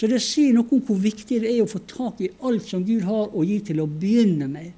Så 0.00 0.08
det 0.08 0.22
sier 0.24 0.54
noe 0.56 0.64
om 0.72 0.80
hvor 0.80 0.96
viktig 0.96 1.42
det 1.42 1.50
er 1.52 1.60
å 1.60 1.68
få 1.68 1.82
tak 1.84 2.22
i 2.24 2.30
alt 2.48 2.64
som 2.64 2.84
Gud 2.86 3.04
har 3.04 3.34
å 3.36 3.42
gi 3.44 3.58
til 3.68 3.82
å 3.82 3.88
begynne 3.90 4.46
med. 4.48 4.70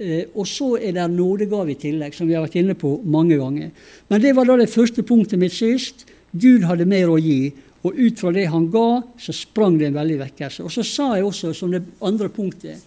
Eh, 0.00 0.30
og 0.32 0.48
så 0.48 0.70
er 0.78 0.94
det 0.96 1.04
nådegave 1.12 1.74
i 1.74 1.80
tillegg, 1.82 2.16
som 2.16 2.30
vi 2.30 2.32
har 2.32 2.46
vært 2.46 2.56
inne 2.62 2.76
på 2.78 2.94
mange 3.04 3.36
ganger. 3.36 3.74
Men 4.08 4.22
det 4.24 4.32
var 4.38 4.48
da 4.48 4.56
det 4.62 4.72
første 4.72 5.04
punktet 5.04 5.42
mitt 5.42 5.52
sist. 5.52 6.06
Gud 6.32 6.64
hadde 6.64 6.88
mer 6.88 7.12
å 7.12 7.20
gi. 7.20 7.52
Og 7.84 7.98
ut 8.00 8.16
fra 8.16 8.32
det 8.32 8.46
han 8.48 8.70
ga, 8.72 9.02
så 9.20 9.34
sprang 9.36 9.76
det 9.76 9.90
en 9.90 9.98
veldig 9.98 10.16
vekkelse. 10.22 10.64
Og 10.64 10.72
så 10.72 10.86
sa 10.88 11.10
jeg 11.18 11.26
også, 11.28 11.52
som 11.52 11.74
det 11.74 11.82
andre 12.00 12.30
punktet, 12.32 12.80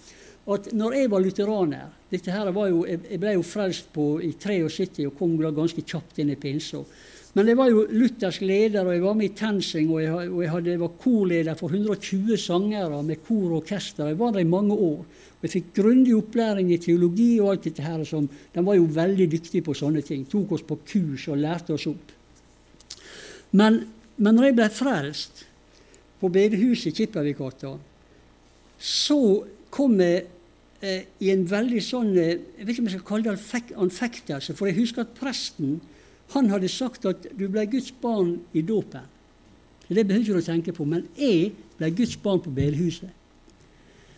at 0.49 0.71
når 0.73 0.95
jeg 0.97 1.11
var 1.11 1.21
lutheraner 1.21 1.93
dette 2.09 2.31
her 2.31 2.49
var 2.55 2.69
jo, 2.71 2.85
Jeg 2.87 3.19
ble 3.19 3.33
jo 3.35 3.43
frelst 3.43 3.91
på, 3.93 4.15
i 4.23 4.31
73 4.33 5.05
og 5.05 5.17
kom 5.19 5.35
da 5.37 5.51
ganske 5.51 5.83
kjapt 5.83 6.23
inn 6.23 6.31
i 6.31 6.39
pinsa. 6.39 6.81
Men 7.37 7.51
jeg 7.51 7.57
var 7.59 7.67
jo 7.69 7.83
luthersk 7.93 8.41
leder, 8.49 8.81
og 8.81 8.95
jeg 8.95 9.01
var 9.03 9.17
med 9.17 9.27
i 9.27 9.35
TenSing, 9.37 9.91
og 9.93 9.99
jeg, 10.01 10.29
og 10.33 10.39
jeg, 10.65 10.79
var 10.81 10.93
korleder 10.97 11.57
for 11.59 11.69
120 11.69 12.37
sangere 12.41 13.01
med 13.05 13.19
kor 13.27 13.51
og 13.51 13.59
orkester. 13.59 14.07
Jeg 14.09 14.17
var 14.17 14.31
der 14.33 14.41
i 14.41 14.49
mange 14.49 14.73
år. 14.73 15.03
Og 15.37 15.43
jeg 15.45 15.51
fikk 15.53 15.67
grundig 15.75 16.15
opplæring 16.17 16.71
i 16.73 16.79
teologi 16.81 17.35
og 17.37 17.51
alt 17.51 17.67
dette 17.67 17.83
her. 17.85 18.01
Som, 18.09 18.25
de 18.25 18.63
var 18.65 18.79
jo 18.79 18.87
veldig 18.89 19.27
dyktige 19.35 19.61
på 19.67 19.75
sånne 19.77 20.01
ting. 20.01 20.23
Tok 20.25 20.55
oss 20.57 20.63
på 20.65 20.79
kurs 20.81 21.27
og 21.29 21.37
lærte 21.37 21.75
oss 21.75 21.85
opp. 21.91 22.15
Men, 23.53 23.83
men 24.17 24.33
når 24.33 24.47
jeg 24.47 24.55
ble 24.57 24.69
frelst 24.73 25.43
på 26.17 26.31
bedehuset 26.33 26.89
i 26.89 26.95
Kippervikgata, 27.03 27.75
så 28.81 29.19
kom 29.77 30.01
jeg 30.01 30.23
eh, 30.81 31.05
i 31.21 31.29
en 31.35 31.45
veldig 31.49 31.83
sånn 31.85 32.09
eh, 32.17 32.33
Jeg 32.57 32.65
vet 32.65 32.73
ikke 32.73 32.81
om 32.81 32.89
jeg 32.89 32.97
skal 32.97 33.07
kalle 33.11 33.29
det 33.29 33.77
anfektelse, 33.85 34.57
for 34.57 34.71
jeg 34.71 34.79
husker 34.79 35.05
at 35.05 35.13
presten 35.21 35.77
han 36.33 36.49
hadde 36.51 36.69
sagt 36.71 37.05
at 37.07 37.29
du 37.37 37.45
ble 37.51 37.63
Guds 37.71 37.93
barn 38.01 38.35
i 38.53 38.63
dåpen. 38.65 39.05
Det 39.87 40.03
behøver 40.03 40.25
ikke 40.25 40.35
du 40.35 40.41
å 40.41 40.49
tenke 40.49 40.75
på, 40.75 40.85
men 40.87 41.05
jeg 41.15 41.53
ble 41.77 41.91
Guds 41.95 42.17
barn 42.19 42.41
på 42.43 42.51
bedehuset. 42.51 43.13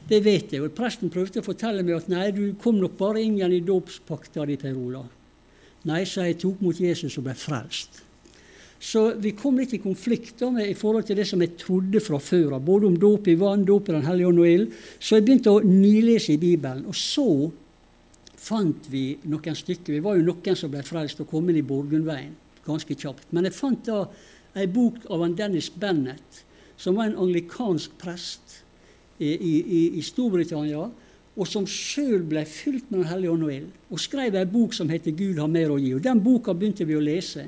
Det 0.09 0.23
vet 0.26 0.54
jeg. 0.55 0.63
Og 0.66 0.73
presten 0.73 1.12
prøvde 1.13 1.43
å 1.43 1.46
fortelle 1.46 1.84
meg 1.85 1.99
at 1.99 2.10
nei, 2.10 2.30
du 2.34 2.55
kom 2.62 2.80
nok 2.82 2.98
bare 2.98 3.21
inn 3.21 3.37
igjen 3.37 3.54
i 3.54 3.63
dåpspakta 3.65 4.48
di, 4.49 4.57
Per 4.57 4.74
Ola. 4.74 5.04
Nei, 5.90 6.04
så 6.10 6.26
jeg 6.26 6.40
tok 6.41 6.63
mot 6.65 6.80
Jesus 6.82 7.20
og 7.20 7.27
ble 7.27 7.35
frelst. 7.37 8.02
Så 8.80 9.10
vi 9.20 9.34
kom 9.35 9.60
litt 9.60 9.76
i 9.76 9.82
konflikt 9.84 10.41
med, 10.48 10.63
i 10.71 10.77
forhold 10.77 11.05
til 11.07 11.20
det 11.20 11.27
som 11.27 11.41
jeg 11.43 11.57
trodde 11.60 11.99
fra 12.02 12.18
før 12.24 12.55
av, 12.55 12.63
både 12.63 12.87
om 12.87 12.96
dåp 12.99 13.27
i 13.27 13.35
vann, 13.40 13.65
dåp 13.68 13.90
i 13.90 13.98
Den 13.98 14.07
hellige 14.07 14.32
ånd 14.32 14.41
og 14.41 14.49
ild. 14.49 14.77
Så 14.98 15.18
jeg 15.20 15.27
begynte 15.27 15.54
å 15.54 15.63
nylese 15.63 16.34
i 16.34 16.41
Bibelen. 16.41 16.85
Og 16.87 16.96
så 16.96 17.27
fant 18.40 18.87
vi 18.91 19.18
noen 19.29 19.57
stykker. 19.57 19.98
Vi 19.98 20.04
var 20.04 20.18
jo 20.18 20.27
noen 20.29 20.57
som 20.57 20.71
ble 20.71 20.84
frelst 20.85 21.20
og 21.23 21.29
kom 21.32 21.49
inn 21.51 21.59
i 21.59 21.65
Borgundveien 21.65 22.35
ganske 22.70 22.96
kjapt. 22.96 23.29
Men 23.34 23.48
jeg 23.48 23.57
fant 23.57 23.85
da 23.87 24.04
ei 24.59 24.68
bok 24.71 25.05
av 25.13 25.23
en 25.26 25.35
Dennis 25.37 25.70
Bennett, 25.73 26.43
som 26.79 26.98
var 26.98 27.09
en 27.09 27.20
anglikansk 27.20 27.96
prest 27.99 28.59
i, 29.20 29.34
i, 29.34 29.84
i 29.99 30.04
Storbritannia, 30.05 30.87
og 31.40 31.48
som 31.48 31.68
sjøl 31.70 32.23
ble 32.27 32.43
fylt 32.49 32.90
med 32.90 33.04
Den 33.04 33.09
hellige 33.12 33.31
ånd 33.31 33.46
og 33.48 33.54
ild, 33.54 33.70
og 33.91 34.01
skrev 34.01 34.35
ei 34.35 34.48
bok 34.49 34.74
som 34.76 34.90
heter 34.91 35.15
'Gud 35.15 35.40
har 35.40 35.48
mer 35.48 35.71
å 35.71 35.79
gi'. 35.79 35.96
Og 35.96 36.03
Den 36.03 36.24
boka 36.24 36.53
begynte 36.53 36.87
vi 36.87 36.98
å 36.98 37.03
lese. 37.03 37.46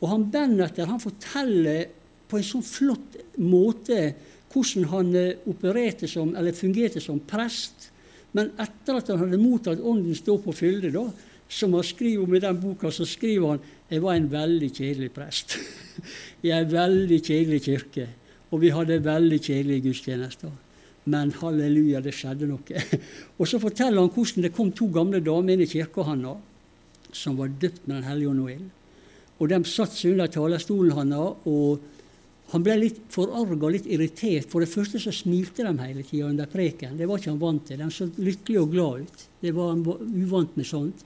Og 0.00 0.08
han 0.08 0.30
Benneter 0.30 0.86
han 0.86 1.00
forteller 1.00 1.86
på 2.28 2.38
en 2.38 2.44
sånn 2.44 2.64
flott 2.64 3.16
måte 3.38 4.14
hvordan 4.52 4.88
han 4.90 5.14
eh, 5.16 5.38
opererte 5.48 6.08
som, 6.08 6.34
eller 6.36 6.52
fungerte 6.52 7.00
som 7.00 7.20
prest. 7.20 7.91
Men 8.36 8.50
etter 8.60 8.98
at 8.98 9.10
han 9.12 9.20
hadde 9.24 9.40
mottatt 9.40 9.82
Åndens 9.84 10.22
dåp 10.24 10.48
og 10.48 10.56
fylde, 10.56 10.92
da, 10.94 11.04
som 11.52 11.74
han 11.76 11.84
skriver 11.84 12.24
om 12.24 12.34
i 12.34 12.40
den 12.40 12.60
boka, 12.60 12.90
så 12.90 13.04
skriver 13.08 13.54
han 13.54 13.70
jeg 13.92 14.00
var 14.00 14.16
en 14.16 14.28
veldig 14.32 14.70
kjedelig 14.72 15.10
prest 15.12 15.58
i 16.46 16.52
ei 16.52 16.64
veldig 16.64 17.18
kjedelig 17.20 17.62
kirke. 17.66 18.06
Og 18.52 18.62
vi 18.62 18.70
hadde 18.72 19.02
veldig 19.04 19.38
kjedelige 19.40 19.88
gudstjenester. 19.88 20.52
Men 21.12 21.32
halleluja, 21.40 22.00
det 22.04 22.14
skjedde 22.14 22.48
noe. 22.48 22.84
og 23.38 23.48
så 23.48 23.60
forteller 23.60 24.00
han 24.00 24.12
hvordan 24.12 24.46
det 24.46 24.52
kom 24.56 24.70
to 24.72 24.88
gamle 24.92 25.20
damer 25.24 25.54
inn 25.56 25.64
i 25.64 25.68
kirka 25.68 26.04
hans 26.06 26.48
som 27.12 27.36
var 27.36 27.52
døpt 27.60 27.86
med 27.86 27.98
Den 27.98 28.08
hellige 28.08 28.30
ånd 28.30 28.40
og 28.40 28.52
ild. 28.52 28.68
Og 29.40 29.50
de 29.50 29.58
satte 29.68 29.98
seg 29.98 30.14
under 30.14 30.30
talerstolen 30.32 30.94
hans, 30.96 31.16
og 31.44 31.82
han 32.52 32.64
ble 32.64 32.74
litt 32.76 32.98
forarga 33.12 33.68
litt 33.72 33.86
irritert. 33.88 34.50
For 34.52 34.60
det 34.60 34.68
første 34.68 35.00
så 35.00 35.12
smilte 35.14 35.64
de 35.64 35.72
hele 35.78 36.02
tida 36.04 36.28
under 36.28 36.50
preken. 36.52 36.98
Det 36.98 37.06
var 37.08 37.20
ikke 37.20 37.30
han 37.32 37.40
vant 37.40 37.64
til. 37.68 37.80
De 37.80 37.88
så 37.88 38.08
lykkelige 38.12 38.60
og 38.60 38.74
glad 38.74 39.06
ut. 39.06 39.22
Det 39.40 39.54
var 39.56 39.70
han 39.72 39.84
uvant 39.86 40.58
med 40.60 40.68
sånt. 40.68 41.04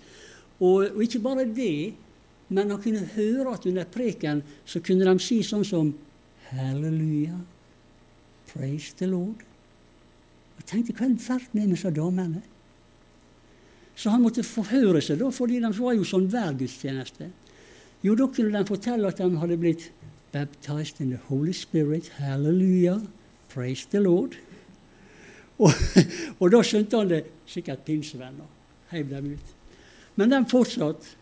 Og, 0.58 0.88
og, 0.88 0.98
ikke 1.04 1.22
bare 1.22 1.44
det, 1.46 1.94
men 2.48 2.72
han 2.72 2.82
kunne 2.82 3.04
høre 3.14 3.52
at 3.54 3.66
under 3.68 3.86
preken 3.86 4.42
så 4.66 4.82
kunne 4.82 5.06
de 5.06 5.22
si 5.22 5.38
sånn 5.46 5.64
som 5.66 5.92
Halleluja, 6.50 7.38
praise 8.50 8.94
the 8.98 9.06
Lord. 9.10 9.42
Og 10.56 10.66
tenkte 10.66 10.94
hva 10.98 11.08
i 11.10 11.14
verden 11.14 11.62
er 11.62 11.66
med 11.66 11.74
disse 11.76 11.94
damene? 11.94 12.42
Så 13.96 14.12
han 14.12 14.22
måtte 14.22 14.44
forhøre 14.46 15.00
seg, 15.02 15.20
da, 15.22 15.30
fordi 15.32 15.60
de 15.62 15.70
var 15.78 15.94
jo 15.96 16.06
sånn 16.06 16.26
hver 16.30 16.58
gudstjeneste. 16.58 17.30
Jo, 18.04 18.14
da 18.18 18.26
kunne 18.30 18.52
de 18.54 18.68
fortelle 18.68 19.08
at 19.08 19.22
de 19.22 19.40
hadde 19.40 19.58
blitt 19.60 19.88
baptized 20.36 21.00
in 21.00 21.10
the 21.10 21.20
Holy 21.28 21.52
Spirit. 21.52 22.10
Halleluja. 22.18 23.00
Praise 23.48 23.86
the 23.90 24.00
Lord. 24.00 24.36
Og, 25.58 25.72
og 26.40 26.50
da 26.52 26.60
skjønte 26.66 26.98
han 27.00 27.12
det 27.12 27.22
sikkert 27.48 27.86
pinsevenner. 27.86 28.48
Heiv 28.92 29.08
dem 29.10 29.30
ut. 29.32 29.54
Men 30.20 30.34
de 30.34 30.42
fortsatte. 30.50 31.14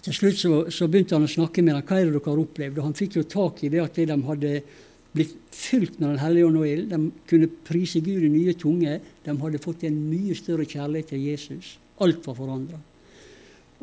Til 0.00 0.14
slutt 0.16 0.38
så, 0.40 0.52
så, 0.72 0.86
begynte 0.88 1.18
han 1.18 1.26
å 1.26 1.28
snakke 1.28 1.60
med 1.60 1.74
dem. 1.74 1.84
Hva 1.84 1.98
er 1.98 2.06
det 2.08 2.14
dere 2.14 2.30
har 2.30 2.40
opplevd? 2.40 2.78
Og 2.78 2.86
han 2.86 2.96
fikk 2.96 3.18
jo 3.18 3.26
tak 3.28 3.60
i 3.66 3.68
det 3.72 3.82
at 3.82 3.98
de 3.98 4.16
hadde 4.30 4.52
blitt 5.10 5.34
fylt 5.52 5.98
med 5.98 6.14
Den 6.14 6.22
hellige 6.22 6.46
ånd 6.48 6.60
og 6.62 6.68
ild. 6.70 6.86
De 6.94 7.26
kunne 7.28 7.50
prise 7.66 8.00
Gud 8.04 8.24
i 8.24 8.30
nye 8.32 8.54
tunger. 8.56 9.02
De 9.26 9.34
hadde 9.42 9.60
fått 9.60 9.84
en 9.88 9.98
mye 10.06 10.36
større 10.38 10.64
kjærlighet 10.64 11.12
til 11.12 11.26
Jesus. 11.26 11.74
Alt 12.00 12.24
var 12.24 12.38
forandra. 12.38 12.80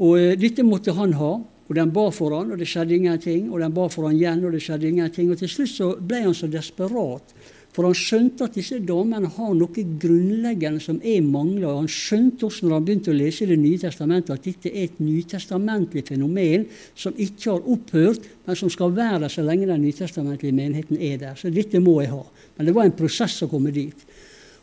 Og 0.02 0.18
eh, 0.18 0.34
dette 0.40 0.66
måtte 0.66 0.96
han 0.98 1.14
ha. 1.20 1.32
Og 1.68 1.76
den 1.76 1.92
ba 1.92 2.08
for 2.16 2.32
han, 2.38 2.54
og 2.54 2.60
det 2.60 2.70
skjedde 2.70 2.96
ingenting. 2.96 3.52
Og 3.52 3.60
den 3.60 3.76
ba 3.76 3.90
for 3.92 4.08
han 4.08 4.16
igjen, 4.16 4.46
og 4.48 4.56
det 4.56 4.64
skjedde 4.64 4.88
ingenting. 4.88 5.32
Og 5.32 5.40
til 5.42 5.52
slutt 5.52 5.74
så 5.74 5.94
ble 6.00 6.24
han 6.24 6.36
så 6.38 6.48
desperat. 6.52 7.36
For 7.76 7.86
han 7.86 7.94
skjønte 7.94 8.48
at 8.48 8.56
disse 8.58 8.80
damene 8.82 9.30
har 9.36 9.52
noe 9.54 9.84
grunnleggende 10.02 10.82
som 10.82 10.98
er 11.06 11.20
mangler. 11.22 11.76
Han 11.78 11.90
skjønte 11.92 12.48
også 12.48 12.66
når 12.66 12.74
han 12.74 12.88
begynte 12.88 13.12
å 13.14 13.18
lese 13.18 13.46
Det 13.46 13.58
nye 13.62 13.78
testamentet, 13.78 14.34
at 14.34 14.48
dette 14.48 14.72
er 14.72 14.88
et 14.88 15.02
nytestamentlig 15.04 16.06
fenomen 16.08 16.66
som 16.98 17.14
ikke 17.14 17.52
har 17.52 17.70
opphørt, 17.76 18.26
men 18.48 18.58
som 18.58 18.72
skal 18.74 18.96
være 18.96 19.20
der 19.26 19.36
så 19.36 19.46
lenge 19.46 19.70
den 19.70 19.84
nytestamentlige 19.86 20.58
menigheten 20.58 20.98
er 20.98 21.20
der. 21.22 21.36
Så 21.38 21.52
dette 21.54 21.84
må 21.84 22.00
jeg 22.02 22.16
ha. 22.16 22.24
Men 22.58 22.66
det 22.66 22.76
var 22.80 22.88
en 22.88 22.98
prosess 22.98 23.44
å 23.46 23.52
komme 23.52 23.76
dit. 23.76 24.08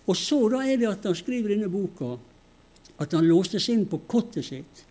Og 0.09 0.19
så 0.19 0.41
da 0.51 0.65
er 0.65 0.81
det 0.81 0.91
at 0.91 1.07
han 1.07 1.15
skriver 1.17 1.55
denne 1.55 1.71
boka 1.71 2.17
at 2.99 3.15
han 3.15 3.29
låste 3.29 3.61
seg 3.63 3.79
inn 3.79 3.87
på 3.91 4.03
kottet 4.11 4.49
sitt 4.49 4.84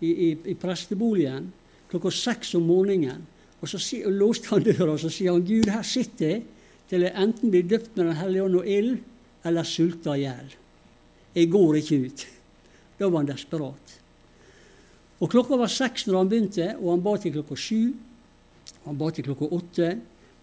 i, 0.00 0.10
i, 0.10 0.28
i 0.52 0.54
presteboligen 0.58 1.50
klokka 1.90 2.12
seks 2.12 2.54
om 2.58 2.66
morgenen. 2.68 3.24
Og 3.58 3.70
så 3.70 3.80
si, 3.82 4.02
og 4.06 4.14
låste 4.14 4.52
han 4.52 4.64
døra 4.66 4.92
og 4.94 5.00
så 5.02 5.10
sier 5.10 5.34
han, 5.34 5.46
Gud, 5.46 5.70
her 5.72 5.86
sitter 5.86 6.30
jeg 6.30 6.42
til 6.88 7.04
jeg 7.04 7.16
enten 7.20 7.52
blir 7.52 7.66
døpt 7.68 7.96
med 7.96 8.06
Den 8.06 8.18
hellige 8.20 8.44
ånd 8.46 8.58
og 8.60 8.68
ild, 8.68 8.98
eller 9.44 9.66
sulter 9.66 10.14
i 10.14 10.24
hjel. 10.24 10.52
Jeg 11.34 11.50
går 11.52 11.80
ikke 11.80 11.98
ut. 12.06 12.26
Da 12.98 13.08
var 13.08 13.22
han 13.22 13.30
desperat. 13.30 13.94
Og 15.18 15.30
Klokka 15.30 15.58
var 15.58 15.70
seks 15.70 16.06
når 16.06 16.18
han 16.20 16.30
begynte, 16.30 16.68
og 16.78 16.92
han 16.94 17.02
ba 17.02 17.16
til 17.18 17.34
klokka 17.34 17.58
sju. 17.58 17.82
Han 18.86 18.98
ba 18.98 19.10
til 19.10 19.26
klokka 19.26 19.50
åtte. 19.54 19.90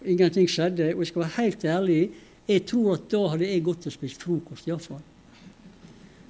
og 0.00 0.08
Ingenting 0.12 0.48
skjedde. 0.50 0.92
Og 0.94 1.02
jeg 1.02 1.10
skal 1.10 1.22
være 1.24 1.36
helt 1.40 1.64
ærlig, 1.64 2.00
jeg 2.46 2.66
tror 2.68 2.94
at 2.94 3.06
da 3.10 3.22
hadde 3.32 3.48
jeg 3.48 3.64
gått 3.66 3.88
og 3.88 3.94
spist 3.94 4.22
frokost, 4.22 4.68
iallfall. 4.68 5.02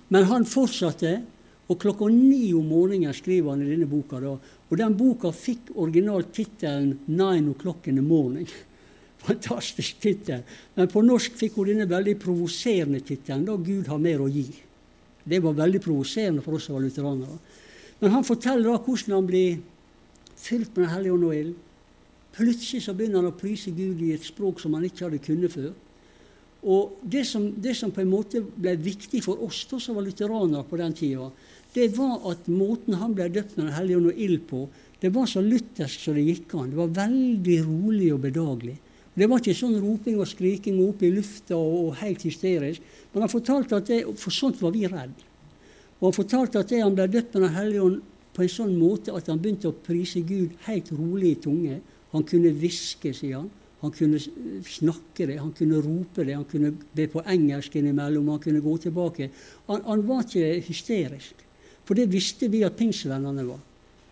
Men 0.08 0.28
han 0.30 0.46
fortsatte, 0.48 1.18
og 1.66 1.78
klokka 1.82 2.06
ni 2.12 2.52
om 2.54 2.66
morgenen 2.70 3.14
skriver 3.14 3.50
han 3.50 3.64
i 3.64 3.70
denne 3.72 3.88
boka. 3.90 4.20
da, 4.20 4.36
Og 4.70 4.78
den 4.78 4.96
boka 4.96 5.32
fikk 5.32 5.74
originalt 5.74 6.32
tittelen 6.32 6.98
'Nine 7.08 7.54
O'Clock 7.54 7.88
in 7.88 7.96
the 7.96 8.02
Morning'. 8.02 8.52
Fantastisk 9.26 10.00
tittel. 10.00 10.42
Men 10.76 10.88
på 10.88 11.02
norsk 11.02 11.32
fikk 11.34 11.56
hun 11.56 11.66
denne 11.66 11.88
veldig 11.88 12.18
provoserende 12.18 13.00
tittelen 13.00 13.44
'Da 13.44 13.56
Gud 13.56 13.86
har 13.86 13.98
mer 13.98 14.20
å 14.20 14.28
gi'. 14.28 14.62
Det 15.24 15.42
var 15.42 15.52
veldig 15.52 15.80
provoserende 15.80 16.42
for 16.42 16.54
oss 16.54 16.64
som 16.64 16.74
var 16.74 16.82
lutheranere. 16.82 17.38
Men 18.00 18.10
han 18.10 18.24
forteller 18.24 18.70
da 18.70 18.78
hvordan 18.78 19.14
han 19.14 19.26
blir 19.26 19.58
fylt 20.36 20.76
med 20.76 20.84
Den 20.84 20.94
hellige 20.94 21.12
ånd 21.12 21.24
og 21.24 21.34
ild. 21.34 21.54
Plutselig 22.36 22.82
så 22.84 22.94
begynner 22.94 23.22
han 23.22 23.32
å 23.32 23.38
prise 23.38 23.70
Gud 23.70 24.02
i 24.02 24.12
et 24.12 24.22
språk 24.22 24.60
som 24.60 24.74
han 24.74 24.84
ikke 24.84 25.06
hadde 25.06 25.24
kunnet 25.24 25.52
før. 25.52 25.72
Og 26.66 26.98
det 27.02 27.22
som, 27.26 27.46
det 27.62 27.76
som, 27.78 27.92
på 27.94 28.02
en 28.02 28.10
måte 28.10 28.42
ble 28.42 28.74
viktig 28.76 29.22
for 29.24 29.40
oss 29.46 29.62
da, 29.70 29.78
som 29.80 29.96
var 29.96 30.04
lutheranere 30.06 30.66
på 30.66 30.78
den 30.80 30.94
tida, 30.98 31.30
det 31.76 31.90
var 31.98 32.24
at 32.30 32.48
måten 32.48 32.96
han 32.96 33.14
ble 33.16 33.28
døpt 33.32 33.56
med 33.56 33.66
Den 33.66 33.76
hellige 33.76 34.00
ånd 34.00 34.10
og 34.10 34.20
ild 34.26 34.42
på, 34.48 34.64
det 35.00 35.12
var 35.12 35.28
så 35.28 35.42
luthersk 35.44 36.06
som 36.06 36.16
det 36.16 36.24
gikk 36.24 36.54
an. 36.56 36.70
Det 36.72 36.78
var 36.80 36.94
veldig 36.96 37.56
rolig 37.66 38.10
og 38.14 38.22
bedagelig. 38.24 38.76
Det 39.16 39.28
var 39.28 39.40
ikke 39.40 39.56
sånn 39.56 39.78
roping 39.80 40.18
og 40.20 40.28
skriking 40.28 40.80
oppe 40.84 41.06
i 41.08 41.12
lufta 41.12 41.56
og, 41.56 41.76
og 41.86 41.98
helt 42.02 42.24
hysterisk. 42.24 42.84
Men 43.12 43.24
han 43.24 43.32
fortalte 43.32 43.78
at 43.78 43.88
det, 43.88 44.02
for 44.20 44.34
sånt 44.34 44.60
var 44.60 44.74
vi 44.74 44.84
redd. 44.88 45.14
Og 46.00 46.10
han 46.10 46.16
fortalte 46.16 46.60
at 46.60 46.72
det 46.72 46.82
han 46.82 46.96
ble 46.96 47.08
døpt 47.12 47.36
med 47.36 47.46
Den 47.46 47.56
hellige 47.56 47.84
ånd 47.86 48.02
på 48.36 48.44
en 48.44 48.52
sånn 48.52 48.74
måte 48.76 49.14
at 49.16 49.30
han 49.32 49.40
begynte 49.40 49.70
å 49.72 49.78
prise 49.86 50.20
Gud 50.28 50.56
helt 50.66 50.90
rolig 50.92 51.32
i 51.32 51.40
tunge. 51.46 51.78
Han 52.12 52.26
kunne 52.28 52.52
hviske, 52.56 53.14
sier 53.16 53.40
han. 53.40 53.48
Han 53.82 53.92
kunne 53.92 54.20
snakke 54.20 55.26
det, 55.28 55.36
han 55.40 55.52
kunne 55.56 55.80
rope 55.84 56.24
det, 56.24 56.36
han 56.36 56.46
kunne 56.48 56.72
be 56.96 57.04
på 57.12 57.22
engelsk 57.28 57.76
innimellom, 57.76 58.30
han 58.32 58.40
kunne 58.42 58.64
gå 58.64 58.76
tilbake. 58.86 59.28
Han, 59.68 59.82
han 59.84 60.04
var 60.08 60.24
ikke 60.24 60.64
hysterisk. 60.68 61.45
For 61.86 61.98
det 61.98 62.08
visste 62.10 62.50
vi 62.50 62.64
at 62.66 62.76
pinsevennene 62.78 63.46
var. 63.46 63.62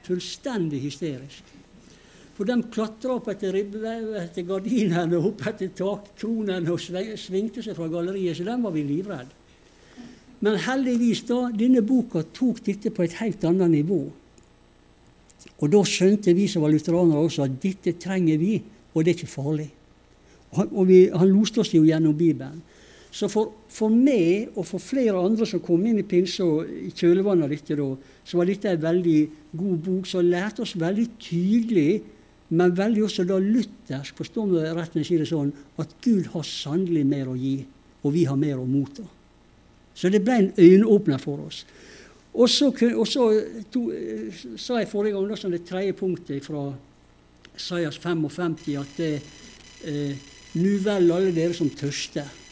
Fullstendig 0.06 0.80
hysterisk. 0.84 1.52
For 2.34 2.46
de 2.48 2.56
klatra 2.74 3.14
opp 3.14 3.28
etter 3.30 3.54
ribbevevet, 3.54 4.18
etter 4.18 4.46
gardinene, 4.46 5.20
opp 5.22 5.44
etter 5.46 5.70
takkronene 5.78 6.70
og 6.72 6.82
svingte 6.82 7.62
seg 7.62 7.76
fra 7.78 7.86
galleriet, 7.90 8.38
så 8.38 8.46
dem 8.46 8.66
var 8.66 8.74
vi 8.74 8.82
livredde. 8.86 9.42
Men 10.44 10.58
heldigvis, 10.60 11.22
da, 11.28 11.46
denne 11.56 11.80
boka 11.86 12.24
tok 12.34 12.58
dette 12.66 12.90
på 12.92 13.04
et 13.04 13.14
helt 13.22 13.44
annet 13.48 13.70
nivå. 13.78 14.00
Og 15.62 15.70
da 15.70 15.80
skjønte 15.86 16.34
vi 16.36 16.48
som 16.50 16.64
var 16.64 16.74
lutheranere 16.74 17.22
også 17.22 17.46
at 17.46 17.54
dette 17.62 17.94
trenger 18.02 18.40
vi, 18.40 18.58
og 18.92 19.04
det 19.04 19.14
er 19.14 19.18
ikke 19.18 19.30
farlig. 19.30 19.70
Og 20.54 20.74
og 20.74 20.84
vi, 20.90 20.98
han 21.10 21.30
loste 21.30 21.62
oss 21.62 21.72
jo 21.74 21.82
gjennom 21.86 22.14
Bibelen. 22.18 22.60
Så 23.14 23.28
for, 23.30 23.52
for, 23.70 23.92
meg 23.94 24.56
og 24.58 24.64
for 24.66 24.82
flere 24.82 25.20
andre 25.22 25.46
som 25.46 25.62
kom 25.62 25.84
inn 25.86 26.00
i 26.00 26.06
pinse 26.08 26.42
og 26.42 26.66
i 26.66 26.90
kjølvannet 26.90 27.46
av 27.46 27.52
dette, 27.52 27.76
da, 27.78 27.86
så 28.26 28.40
var 28.40 28.50
dette 28.50 28.72
en 28.72 28.82
veldig 28.82 29.20
god 29.54 29.76
bok 29.86 30.10
som 30.10 30.26
lærte 30.26 30.64
oss 30.64 30.74
veldig 30.80 31.06
tydelig, 31.22 32.02
men 32.58 32.74
veldig 32.74 33.06
også 33.06 33.26
da 33.28 33.38
luthersk, 33.38 34.18
forstår 34.18 34.50
vi 34.50 34.64
rett 34.66 34.96
når 34.96 35.04
jeg 35.04 35.10
sier 35.12 35.22
det 35.22 35.30
sånn, 35.30 35.54
at 35.78 35.94
Gud 36.02 36.26
har 36.34 36.48
sannelig 36.48 37.06
mer 37.06 37.30
å 37.30 37.38
gi, 37.38 37.54
og 38.02 38.16
vi 38.18 38.26
har 38.26 38.40
mer 38.40 38.58
å 38.58 38.66
motta. 38.66 39.06
Så 39.94 40.10
det 40.10 40.24
ble 40.26 40.40
en 40.40 40.52
øyenåpner 40.58 41.22
for 41.22 41.46
oss. 41.46 41.62
Og 42.34 42.50
så, 42.50 42.72
og 42.74 43.06
så 43.06 43.28
to, 43.70 43.86
sa 44.58 44.80
jeg 44.82 44.90
forrige 44.90 45.14
gang 45.14 45.30
da, 45.30 45.38
som 45.38 45.54
det 45.54 45.62
tredje 45.68 45.94
punktet 45.94 46.42
fra 46.42 46.66
Sajas 47.54 48.00
55 48.02 48.56
at 48.80 49.04
eh, 49.06 50.24
nu 50.58 50.72
vel 50.82 51.12
alle 51.14 51.30
dere 51.30 51.54
som 51.54 51.70
tørster 51.70 52.42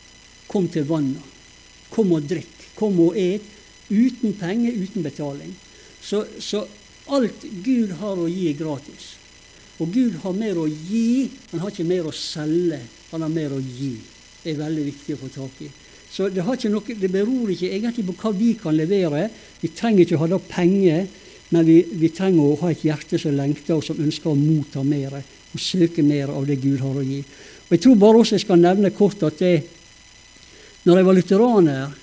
Kom 0.52 0.68
til 0.68 0.86
vannet. 0.88 1.24
Kom 1.92 2.12
og 2.12 2.28
drikk. 2.28 2.68
Kom 2.76 3.00
og 3.04 3.18
et. 3.18 3.44
Uten 3.92 4.36
penger, 4.38 4.76
uten 4.76 5.04
betaling. 5.04 5.50
Så, 6.02 6.24
så, 6.40 6.62
alt 7.12 7.44
Gud 7.64 7.92
har 8.00 8.20
å 8.20 8.28
gi, 8.30 8.46
er 8.50 8.58
gratis. 8.58 9.12
Og 9.82 9.90
Gud 9.92 10.18
har 10.22 10.34
mer 10.36 10.58
å 10.60 10.68
gi, 10.68 11.28
han 11.50 11.62
har 11.62 11.72
ikke 11.72 11.88
mer 11.88 12.08
å 12.08 12.14
selge. 12.14 12.78
Han 13.10 13.24
har 13.24 13.32
mer 13.32 13.54
å 13.56 13.60
gi. 13.60 13.94
Det 14.42 14.52
er 14.52 14.60
veldig 14.60 14.84
viktig 14.90 15.16
å 15.16 15.22
få 15.22 15.30
tak 15.34 15.64
i. 15.64 15.70
Så 16.12 16.28
det, 16.28 16.44
noe, 16.44 16.96
det 17.00 17.08
beror 17.08 17.50
ikke 17.52 17.70
egentlig 17.72 18.04
på 18.10 18.16
hva 18.20 18.32
vi 18.36 18.52
kan 18.60 18.76
levere. 18.76 19.26
Vi 19.62 19.72
trenger 19.72 20.04
ikke 20.04 20.18
å 20.18 20.22
ha 20.24 20.30
da 20.34 20.38
penger, 20.44 21.06
men 21.52 21.64
vi, 21.68 21.78
vi, 22.00 22.10
trenger 22.12 22.44
å 22.44 22.58
ha 22.62 22.72
et 22.72 22.84
hjerte 22.84 23.20
som 23.20 23.36
lengter 23.36 23.78
og 23.78 23.86
som 23.86 24.00
ønsker 24.00 24.32
å 24.32 24.38
motta 24.38 24.84
mer 24.84 25.18
og 25.20 25.60
søke 25.60 26.04
mer 26.04 26.32
av 26.32 26.44
det 26.48 26.58
Gud 26.60 26.80
har 26.80 26.98
å 27.00 27.04
gi. 27.04 27.20
Og 27.64 27.72
Jeg 27.76 27.82
tror 27.84 27.96
bare 28.00 28.20
også 28.20 28.36
jeg 28.36 28.44
skal 28.44 28.60
nevne 28.60 28.92
kort 28.96 29.24
at 29.28 29.40
det, 29.40 29.54
når 30.84 30.98
jeg 30.98 31.06
var 31.06 31.18
lutheraner, 31.18 31.98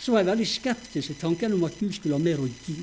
så 0.00 0.12
var 0.12 0.20
jeg 0.20 0.28
veldig 0.28 0.48
skeptisk 0.48 1.12
til 1.12 1.20
tanken 1.20 1.54
om 1.56 1.64
at 1.64 1.78
Gud 1.80 1.94
skulle 1.96 2.18
ha 2.18 2.22
mer 2.22 2.42
å 2.44 2.48
gi. 2.66 2.76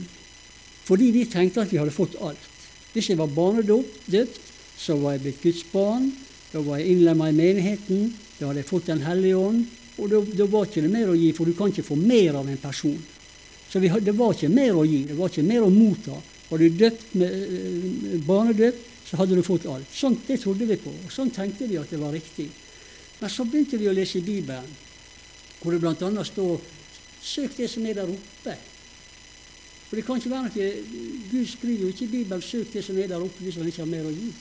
Fordi 0.87 1.11
vi 1.13 1.27
tenkte 1.29 1.61
at 1.61 1.69
vi 1.69 1.77
hadde 1.77 1.93
fått 1.93 2.17
alt. 2.25 2.47
Hvis 2.95 3.11
jeg 3.11 3.19
var 3.19 3.29
barnedøpt, 3.31 4.49
så 4.81 4.97
var 4.97 5.15
jeg 5.15 5.23
blitt 5.27 5.43
Guds 5.43 5.61
barn. 5.71 6.09
Da 6.51 6.63
var 6.65 6.81
jeg 6.81 6.95
innlemma 6.95 7.29
i 7.29 7.37
menigheten. 7.37 8.09
Da 8.39 8.49
hadde 8.49 8.63
jeg 8.63 8.71
fått 8.71 8.89
Den 8.89 9.05
hellige 9.05 9.37
ånd. 9.37 9.61
Og 10.01 10.09
da, 10.09 10.47
var 10.49 10.65
ikke 10.65 10.81
det 10.81 10.89
mer 10.91 11.11
å 11.11 11.17
gi, 11.17 11.29
for 11.37 11.45
du 11.45 11.53
kan 11.53 11.69
ikke 11.69 11.85
få 11.85 11.95
mer 11.99 12.39
av 12.39 12.49
en 12.49 12.57
person. 12.57 12.97
Så 13.69 13.79
vi, 13.79 13.91
det 14.01 14.15
var 14.17 14.33
ikke 14.33 14.49
mer 14.51 14.79
å 14.79 14.85
gi, 14.87 15.03
det 15.07 15.15
var 15.19 15.29
ikke 15.29 15.45
mer 15.45 15.67
å 15.67 15.69
motta. 15.71 16.17
Var 16.49 16.59
du 16.59 16.79
døpt 16.81 17.13
med 17.21 17.35
eh, 17.37 18.17
barnedøpt, 18.25 18.87
så 19.05 19.19
hadde 19.19 19.37
du 19.37 19.43
fått 19.45 19.67
alt. 19.69 19.87
Sånn, 19.93 20.17
Det 20.25 20.39
trodde 20.41 20.65
vi 20.67 20.79
på, 20.79 20.91
sånn 21.11 21.29
tenkte 21.35 21.69
vi 21.69 21.77
at 21.79 21.91
det 21.91 21.99
var 22.01 22.15
riktig. 22.15 22.49
Men 23.21 23.29
så 23.29 23.45
begynte 23.45 23.77
vi 23.77 23.89
å 23.89 23.93
lese 23.93 24.17
i 24.17 24.25
Bibelen, 24.25 24.67
hvor 25.61 25.71
det 25.71 25.81
bl.a. 25.81 26.23
står 26.25 26.61
'søk 27.21 27.57
det 27.57 27.69
som 27.69 27.85
er 27.85 27.93
der 27.93 28.09
oppe'. 28.09 28.57
For 29.89 29.95
det 29.95 30.05
kan 30.05 30.17
ikke 30.17 30.29
være 30.29 30.47
noe, 30.47 30.69
Gud 31.31 31.45
skriver 31.47 31.81
jo 31.81 31.87
ikke 31.87 32.05
i 32.05 32.15
Bibelen 32.17 32.41
'søk 32.41 32.73
det 32.73 32.83
som 32.83 32.97
er 32.97 33.07
der 33.07 33.21
oppe', 33.21 33.43
hvis 33.43 33.55
han 33.55 33.67
ikke 33.67 33.85
har 33.85 33.93
mer 33.93 34.09
å 34.09 34.15
gi. 34.15 34.33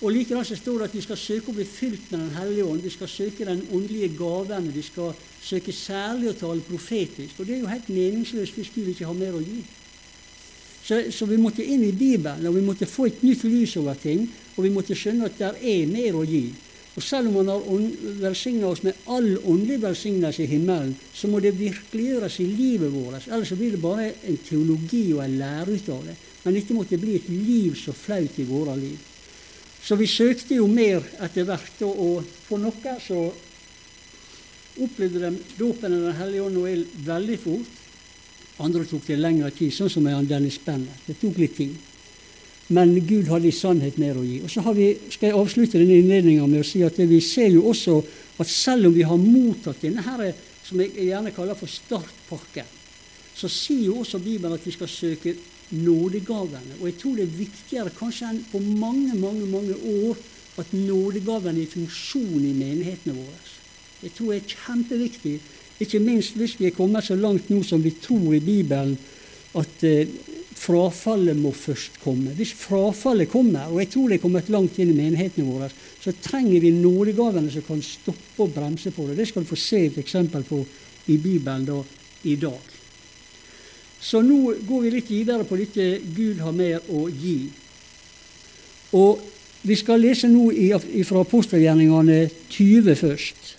Og 0.00 0.12
Likedan 0.12 0.44
så 0.44 0.56
står 0.56 0.78
det 0.78 0.84
at 0.88 0.94
vi 0.96 1.02
skal 1.04 1.18
søke 1.20 1.52
å 1.52 1.54
bli 1.54 1.64
fylt 1.68 2.10
med 2.10 2.20
Den 2.20 2.30
hellige 2.38 2.64
ånd. 2.64 2.80
Vi 2.82 2.90
skal 2.90 3.08
søke 3.08 3.44
den 3.44 3.66
åndelige 3.72 4.14
gaven. 4.16 4.70
Vi 4.72 4.82
skal 4.82 5.12
søke 5.42 5.72
særlig 5.76 6.30
å 6.30 6.38
tale 6.40 6.64
profetisk. 6.64 7.36
Og 7.38 7.46
det 7.46 7.54
er 7.54 7.60
jo 7.60 7.68
helt 7.68 7.88
meningsløst 7.88 8.56
hvis 8.56 8.72
Gud 8.74 8.88
ikke 8.88 9.10
har 9.10 9.18
mer 9.18 9.36
å 9.36 9.42
gi. 9.44 9.60
Så, 10.80 11.02
så, 11.12 11.26
vi 11.28 11.36
måtte 11.36 11.64
inn 11.64 11.84
i 11.84 11.92
Bibelen, 11.92 12.46
og 12.48 12.56
vi 12.56 12.64
måtte 12.64 12.88
få 12.88 13.10
et 13.10 13.20
nytt 13.22 13.44
lys 13.44 13.76
over 13.76 13.94
ting. 14.00 14.24
Og 14.56 14.64
vi 14.64 14.72
måtte 14.72 14.96
skjønne 14.96 15.28
at 15.28 15.36
det 15.36 15.52
er 15.60 15.92
mer 15.92 16.16
å 16.16 16.24
gi. 16.24 16.46
Og 17.00 17.04
selv 17.04 17.30
om 17.30 17.38
han 17.40 17.48
har 17.48 17.62
velsigna 18.20 18.68
oss 18.68 18.82
med 18.84 19.06
all 19.08 19.30
åndelig 19.48 19.78
velsignelse 19.80 20.42
i 20.44 20.50
himmelen, 20.50 20.90
så 21.16 21.30
må 21.32 21.38
det 21.40 21.54
virkeliggjøres 21.56 22.34
i 22.44 22.44
livet 22.44 22.92
vårt. 22.92 23.24
Ellers 23.30 23.54
blir 23.56 23.72
det 23.72 23.80
bare 23.80 24.10
en 24.28 24.36
teologi 24.44 25.06
og 25.14 25.22
en 25.24 25.38
lære 25.40 25.78
ut 25.78 25.88
av 25.94 26.02
det. 26.04 26.16
Men 26.42 26.58
dette 26.58 26.76
måtte 26.76 27.00
bli 27.00 27.14
et 27.16 27.30
liv 27.32 27.78
så 27.80 27.94
flaut 27.96 28.36
i 28.36 28.44
våre 28.44 28.76
liv. 28.76 28.98
Så 29.80 29.96
vi 29.96 30.10
søkte 30.12 30.58
jo 30.58 30.66
mer 30.68 31.00
etter 31.24 31.48
hvert, 31.48 31.80
og, 31.88 32.20
for 32.44 32.60
noen 32.60 33.00
så 33.00 33.22
opplevde 34.84 35.24
de 35.24 35.32
dåpen 35.56 35.96
av 35.96 36.10
Den 36.10 36.18
hellige 36.20 36.50
ånd 36.50 36.60
og 36.60 36.68
ild 36.68 36.98
veldig 37.08 37.38
fort. 37.40 37.78
Andre 38.60 38.84
tok 38.84 39.08
det 39.08 39.16
lengre 39.16 39.48
tid, 39.56 39.72
sånn 39.72 39.88
som 39.88 40.04
med 40.04 40.28
Dennis 40.28 40.60
Bennett. 40.60 41.00
Det 41.08 41.16
tok 41.16 41.40
litt 41.40 41.56
tid. 41.56 41.80
Men 42.70 42.94
Gud 43.02 43.26
hadde 43.32 43.48
i 43.50 43.54
sannhet 43.54 43.98
mer 43.98 44.18
å 44.18 44.24
gi. 44.24 44.38
Og 44.44 44.50
så 44.52 44.62
vi, 44.76 44.92
skal 45.10 45.30
jeg 45.30 45.38
avslutte 45.38 45.80
denne 45.80 45.98
innledninga 45.98 46.46
med 46.46 46.62
å 46.62 46.66
si 46.66 46.84
at 46.86 46.98
vi 47.02 47.18
ser 47.24 47.50
jo 47.50 47.64
også 47.72 47.96
at 48.40 48.48
selv 48.50 48.88
om 48.88 48.94
vi 48.94 49.06
har 49.06 49.18
mottatt 49.18 49.82
denne 49.82 50.04
her, 50.06 50.30
som 50.64 50.78
jeg 50.80 51.08
gjerne 51.08 51.32
kaller 51.34 51.58
for 51.58 51.70
startpakke, 51.70 52.64
så 53.34 53.50
sier 53.50 53.88
jo 53.88 54.00
også 54.04 54.20
Bibelen 54.22 54.54
at 54.54 54.66
vi 54.66 54.74
skal 54.74 54.90
søke 54.90 55.34
nådegavene. 55.74 56.78
Og 56.80 56.88
jeg 56.88 56.98
tror 57.00 57.16
det 57.16 57.26
er 57.26 57.38
viktigere 57.38 57.94
kanskje 57.96 58.30
enn 58.30 58.42
på 58.52 58.60
mange, 58.62 59.14
mange, 59.18 59.46
mange 59.50 59.76
år 60.06 60.18
at 60.60 60.74
nådegavene 60.74 61.62
er 61.62 61.70
funksjon 61.70 62.44
i 62.44 62.54
menighetene 62.54 63.16
våre. 63.16 63.40
Jeg 64.00 64.14
tror 64.16 64.32
det 64.32 64.40
er 64.40 64.54
kjempeviktig, 64.54 65.36
ikke 65.80 66.00
minst 66.04 66.36
hvis 66.36 66.58
vi 66.60 66.68
er 66.68 66.76
kommet 66.76 67.06
så 67.06 67.16
langt 67.16 67.50
nå 67.50 67.62
som 67.66 67.82
vi 67.82 67.92
tror 68.02 68.34
i 68.36 68.42
Bibelen, 68.44 68.96
at 69.58 69.84
eh, 69.86 70.08
frafallet 70.60 71.38
må 71.40 71.52
først 71.56 72.00
komme. 72.02 72.34
Hvis 72.36 72.52
frafallet 72.58 73.30
kommer, 73.32 73.70
og 73.70 73.80
jeg 73.80 73.90
tror 73.94 74.10
det 74.10 74.18
er 74.18 74.24
kommet 74.24 74.50
langt 74.52 74.76
inn 74.80 74.92
i 74.92 74.96
menighetene 74.98 75.48
våre, 75.48 75.70
så 75.72 76.12
trenger 76.20 76.60
vi 76.60 76.74
nådegavene 76.76 77.52
som 77.52 77.64
kan 77.64 77.80
stoppe 77.84 78.44
og 78.44 78.52
bremse 78.54 78.92
på 78.92 79.08
det. 79.08 79.16
Det 79.20 79.28
skal 79.30 79.46
du 79.46 79.48
få 79.48 79.58
se 79.60 79.86
et 79.86 79.98
eksempel 80.02 80.44
på 80.44 80.60
i 81.08 81.16
Bibelen 81.16 81.64
da, 81.68 81.78
i 82.28 82.36
dag. 82.36 82.76
Så 84.00 84.20
nå 84.24 84.54
går 84.68 84.84
vi 84.84 84.92
litt 84.94 85.10
videre 85.12 85.44
på 85.48 85.58
dette 85.60 85.88
Gud 86.16 86.40
har 86.44 86.56
mer 86.56 86.84
å 86.92 87.06
gi. 87.08 87.38
Og 88.96 89.24
vi 89.62 89.76
skal 89.76 90.00
lese 90.00 90.28
nå 90.28 90.46
fra 91.08 91.24
apostelgjerningene 91.24 92.22
20 92.48 93.00
først. 93.00 93.50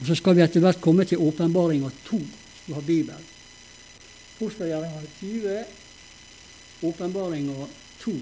Og 0.00 0.08
så 0.08 0.16
skal 0.18 0.36
vi 0.36 0.44
etter 0.44 0.64
hvert 0.64 0.82
komme 0.84 1.06
til 1.08 1.22
åpenbaringa 1.24 1.92
2. 2.08 2.20
Du 2.66 2.74
har 2.76 2.84
Bibelen. 2.84 3.33
Apostelgjerninga 4.34 5.02
20, 5.20 5.64
åpenbaringa 6.82 7.66
2. 8.02 8.12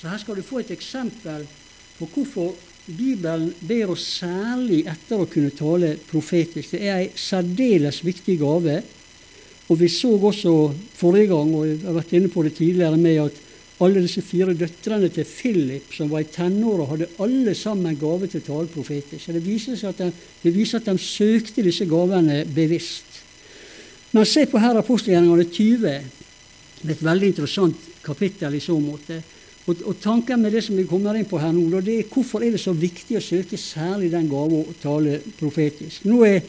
Så 0.00 0.08
her 0.08 0.18
skal 0.20 0.36
du 0.36 0.44
få 0.44 0.60
et 0.60 0.72
eksempel 0.74 1.46
på 1.98 2.08
hvorfor 2.12 2.52
Bibelen 2.84 3.54
ber 3.64 3.94
oss 3.94 4.04
særlig 4.18 4.82
etter 4.90 5.22
å 5.22 5.28
kunne 5.30 5.54
tale 5.56 5.94
profetisk. 6.10 6.74
Det 6.74 6.82
er 6.84 6.98
ei 6.98 7.08
særdeles 7.16 8.02
viktig 8.04 8.36
gave. 8.42 8.82
Og 9.72 9.80
vi 9.80 9.88
så 9.88 10.10
også 10.18 10.52
forrige 10.98 11.30
gang, 11.32 11.54
og 11.56 11.64
jeg 11.64 11.80
har 11.86 11.96
vært 11.96 12.12
inne 12.18 12.28
på 12.28 12.44
det 12.44 12.52
tidligere, 12.58 13.00
med 13.00 13.22
at 13.22 13.40
alle 13.84 14.02
disse 14.04 14.20
fire 14.22 14.52
døtrene 14.54 15.08
til 15.08 15.24
Philip, 15.24 15.88
som 15.96 16.12
var 16.12 16.22
i 16.22 16.28
tenåra, 16.28 16.90
hadde 16.92 17.08
alle 17.24 17.56
sammen 17.56 17.96
gave 17.96 18.28
til 18.28 18.44
å 18.44 18.48
tale 18.50 18.72
profetisk. 18.74 19.24
Så 19.24 19.32
det 19.32 19.42
viser, 19.46 19.80
at 19.88 20.04
de, 20.04 20.10
det 20.44 20.52
viser 20.54 20.82
at 20.82 20.92
de 20.92 21.00
søkte 21.00 21.64
disse 21.64 21.88
gavene 21.88 22.42
bevisst. 22.44 23.13
Men 24.14 24.26
se 24.30 24.44
på 24.46 24.60
her 24.62 24.78
apostelgjerningene 24.78 25.44
20, 25.50 25.94
et 26.84 27.00
veldig 27.02 27.30
interessant 27.32 27.86
kapittel 28.04 28.54
i 28.54 28.60
så 28.62 28.76
måte. 28.78 29.16
Og, 29.64 29.80
og, 29.80 29.96
tanken 29.98 30.42
med 30.44 30.52
det 30.52 30.60
som 30.62 30.76
vi 30.76 30.84
kommer 30.86 31.16
inn 31.16 31.26
på 31.26 31.40
her 31.40 31.50
nå, 31.56 31.80
det 31.82 31.96
er 31.98 32.12
hvorfor 32.12 32.44
er 32.44 32.52
det 32.54 32.60
så 32.62 32.74
viktig 32.76 33.16
å 33.18 33.24
søke 33.24 33.58
særlig 33.58 34.12
den 34.12 34.28
gave 34.30 34.60
å 34.60 34.76
tale 34.78 35.16
profetisk. 35.38 36.04
Nå 36.06 36.20
er 36.28 36.44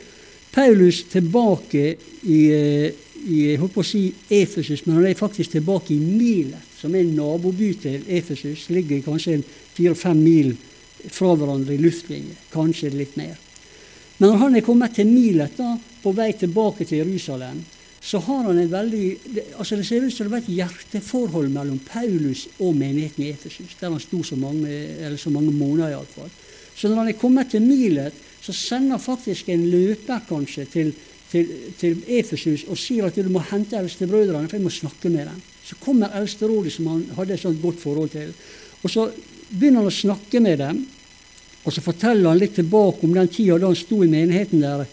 Paulus 0.55 1.01
tilbake 1.11 1.85
i, 2.27 2.39
eh, 2.51 2.91
i 3.25 3.39
jeg 3.49 3.61
håper 3.63 3.81
å 3.81 3.87
si 3.87 4.03
Efesus, 4.29 4.83
men 4.85 4.99
han 4.99 5.07
er 5.09 5.17
faktisk 5.17 5.55
tilbake 5.55 5.95
i 5.95 5.99
Milet, 5.99 6.69
som 6.77 6.93
er 6.93 7.01
en 7.01 7.15
naboby 7.17 7.71
til 7.81 8.03
Efesus. 8.07 8.67
Ligger 8.69 9.01
kanskje 9.07 9.39
fire-fem 9.73 10.21
mil 10.21 10.53
fra 11.09 11.33
hverandre 11.33 11.73
i 11.73 11.81
luftlinje, 11.81 12.37
kanskje 12.53 12.93
litt 12.93 13.17
mer. 13.17 13.39
Men 14.17 14.29
når 14.31 14.37
han 14.45 14.55
er 14.55 14.63
kommet 14.63 14.95
til 14.95 15.09
Milet, 15.11 15.57
da, 15.57 15.73
på 16.03 16.13
vei 16.15 16.29
tilbake 16.39 16.85
til 16.87 17.01
Jerusalem, 17.03 17.63
så 18.05 18.19
har 18.21 18.43
han 18.45 18.59
en 18.61 18.69
veldig 18.69 19.05
det, 19.33 19.43
altså 19.57 19.79
det 19.79 19.85
ser 19.87 20.03
ut 20.05 20.13
som 20.13 20.27
det 20.27 20.33
var 20.35 20.43
et 20.43 20.51
hjerteforhold 20.53 21.49
mellom 21.49 21.79
Paulus 21.87 22.45
og 22.61 22.75
menigheten 22.77 23.25
i 23.25 23.31
Efesus, 23.33 23.73
der 23.79 23.89
han 23.89 24.03
sto 24.03 24.21
så 24.23 24.37
mange, 24.37 24.69
eller 24.69 25.17
så 25.17 25.33
mange 25.33 25.51
måneder 25.51 25.95
iallfall. 25.95 26.29
Så 26.75 26.87
når 26.87 27.01
han 27.01 27.09
er 27.09 27.17
kommet 27.17 27.49
til 27.49 27.65
Milet, 27.65 28.13
så 28.45 28.53
sender 28.53 29.01
faktisk 29.01 29.49
en 29.49 29.65
løper 29.71 30.21
kanskje 30.29 30.67
til, 30.69 30.93
til, 31.31 31.49
til 31.79 32.03
Efesus 32.19 32.67
og 32.69 32.77
sier 32.77 33.07
at 33.09 33.17
du 33.17 33.31
må 33.33 33.41
hente 33.49 33.79
eldstebrødrene, 33.79 34.47
for 34.51 34.59
jeg 34.59 34.67
må 34.67 34.73
snakke 34.75 35.09
med 35.09 35.25
dem. 35.31 35.41
Så 35.65 35.79
kommer 35.81 36.13
eldsterådet 36.13 36.75
som 36.75 36.91
han 36.91 37.07
hadde 37.17 37.33
et 37.33 37.41
sånt 37.41 37.61
godt 37.63 37.81
forhold 37.81 38.13
til. 38.13 38.35
Og 38.83 38.91
så 38.91 39.07
begynner 39.49 39.81
han 39.81 39.89
å 39.89 39.97
snakke 39.97 40.43
med 40.45 40.61
dem, 40.61 40.85
og 41.65 41.73
så 41.73 41.81
forteller 41.81 42.29
han 42.29 42.39
litt 42.39 42.55
tilbake 42.59 43.05
om 43.05 43.13
den 43.15 43.29
tida 43.33 43.57
da 43.57 43.71
han 43.71 43.77
sto 43.77 44.03
i 44.05 44.09
menigheten 44.09 44.61
der 44.61 44.83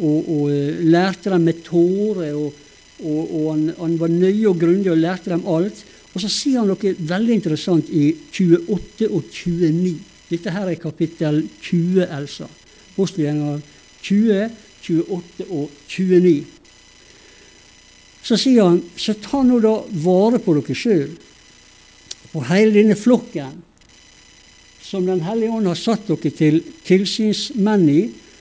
og, 0.00 0.18
og 0.30 0.44
uh, 0.48 0.82
lærte 0.86 1.32
dem 1.32 1.48
med 1.48 1.64
tårer. 1.66 2.36
Og, 2.38 2.66
og, 3.00 3.18
og 3.24 3.48
han, 3.50 3.64
han, 3.78 3.96
var 4.00 4.12
nøye 4.12 4.46
og 4.48 4.60
grundig 4.60 4.92
og 4.92 5.00
lærte 5.00 5.32
dem 5.32 5.42
alt. 5.50 5.82
Og 6.14 6.22
så 6.22 6.30
sier 6.30 6.62
han 6.62 6.70
noe 6.70 6.94
veldig 7.10 7.36
interessant 7.36 7.90
i 7.90 8.12
28 8.30 9.10
og 9.10 9.26
29. 9.26 9.96
Dette 10.30 10.54
her 10.54 10.70
er 10.70 10.78
kapittel 10.78 11.42
20, 11.66 12.06
Elsa. 12.06 12.46
Apostelgjenger 12.92 13.60
20, 14.06 14.50
28 14.86 15.48
og 15.50 15.74
29. 15.90 16.36
Så 18.22 18.36
sier 18.38 18.68
han, 18.68 18.78
så 19.00 19.16
ta 19.18 19.42
nå 19.42 19.58
da 19.64 19.74
vare 20.04 20.38
på 20.42 20.54
dere 20.58 20.76
sjøl, 20.76 21.10
på 22.30 22.42
hele 22.50 22.74
denne 22.76 22.96
flokken, 22.98 23.56
som 24.90 25.06
Den 25.06 25.22
hellige 25.22 25.54
ånd 25.54 25.68
har 25.70 25.78
satt 25.78 26.08
dere 26.08 26.32
til 26.34 26.58
tilsynsmenn 26.86 27.86
i, 27.92 28.00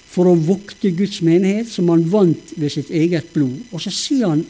for 0.10 0.32
å 0.32 0.34
vokte 0.34 0.90
Guds 0.98 1.20
menighet, 1.22 1.70
som 1.70 1.92
han 1.94 2.08
vant 2.10 2.56
ved 2.58 2.74
sitt 2.74 2.90
eget 2.90 3.30
blod. 3.36 3.60
Og 3.70 3.84
så 3.84 3.94
sier 3.94 4.32
han 4.32 4.42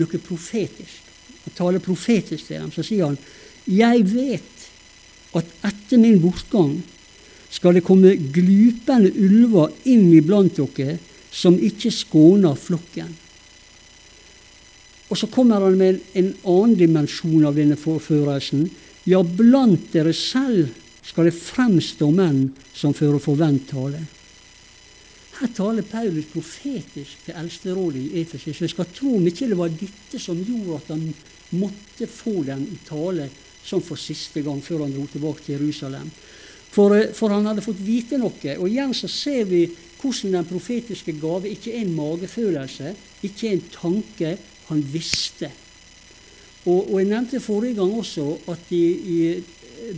noe 0.00 0.20
profetisk. 0.24 1.10
Han 1.44 1.56
taler 1.58 1.84
profetisk 1.84 2.48
til 2.48 2.62
dem. 2.62 2.72
Så 2.72 2.86
sier 2.86 3.10
han, 3.10 3.18
jeg 3.68 4.06
vet 4.08 4.64
at 5.36 5.52
etter 5.68 6.00
min 6.00 6.16
bortgang 6.22 6.78
skal 7.52 7.76
det 7.76 7.84
komme 7.84 8.14
glupende 8.32 9.12
ulver 9.12 9.74
inn 9.88 10.08
iblant 10.16 10.56
dere 10.56 10.96
som 11.28 11.60
ikke 11.60 11.92
skåner 11.92 12.56
flokken. 12.56 13.12
Og 15.08 15.16
så 15.16 15.28
kommer 15.32 15.64
han 15.64 15.76
med 15.76 15.94
en, 15.94 16.00
en 16.20 16.34
annen 16.48 16.76
dimensjon 16.80 17.44
av 17.48 17.56
denne 17.56 17.76
forførelsen. 17.80 18.66
Ja, 19.08 19.22
blant 19.22 19.88
dere 19.94 20.12
selv 20.12 20.68
skal 21.06 21.30
det 21.30 21.38
fremstå 21.38 22.10
menn 22.12 22.50
som 22.76 22.92
fører 22.96 23.22
forvent 23.22 23.70
tale. 23.70 24.02
Her 25.38 25.52
taler 25.54 25.86
Paulus 25.86 26.26
profetisk 26.32 27.22
til 27.24 27.36
eldsterådet 27.38 28.02
i 28.02 28.20
Efesus. 28.20 28.60
Jeg 28.60 28.72
skal 28.72 28.90
tro 28.92 29.14
om 29.16 29.28
ikke 29.30 29.48
det 29.48 29.56
var 29.56 29.70
dette 29.72 30.20
som 30.20 30.40
gjorde 30.42 30.80
at 30.80 30.90
han 30.92 31.04
måtte 31.56 32.08
få 32.10 32.42
den 32.44 32.66
i 32.68 32.76
tale 32.84 33.28
som 33.64 33.80
for 33.84 34.00
siste 34.00 34.42
gang 34.44 34.60
før 34.64 34.84
han 34.84 34.92
dro 34.96 35.06
tilbake 35.08 35.44
til 35.44 35.56
Jerusalem. 35.56 36.10
For, 36.68 36.96
eh, 36.96 37.12
for, 37.14 37.32
han 37.32 37.46
hadde 37.48 37.64
fått 37.64 37.80
vite 37.80 38.18
noe. 38.20 38.56
Og 38.58 38.68
igjen 38.68 38.92
så 38.94 39.08
ser 39.08 39.46
vi 39.48 39.62
hvordan 39.98 40.36
den 40.36 40.50
profetiske 40.50 41.14
gave 41.20 41.48
ikke 41.54 41.72
er 41.72 41.86
en 41.86 41.94
magefølelse, 41.96 42.92
ikke 43.24 43.54
en 43.54 43.64
tanke. 43.72 44.36
Han 44.68 44.84
visste. 44.92 45.48
Og, 46.66 46.92
og 46.92 46.98
jeg 46.98 47.08
nevnte 47.08 47.40
forrige 47.40 47.78
gang 47.78 47.92
også 47.94 48.26
at 48.50 48.72
i, 48.74 48.84
i 48.88 49.18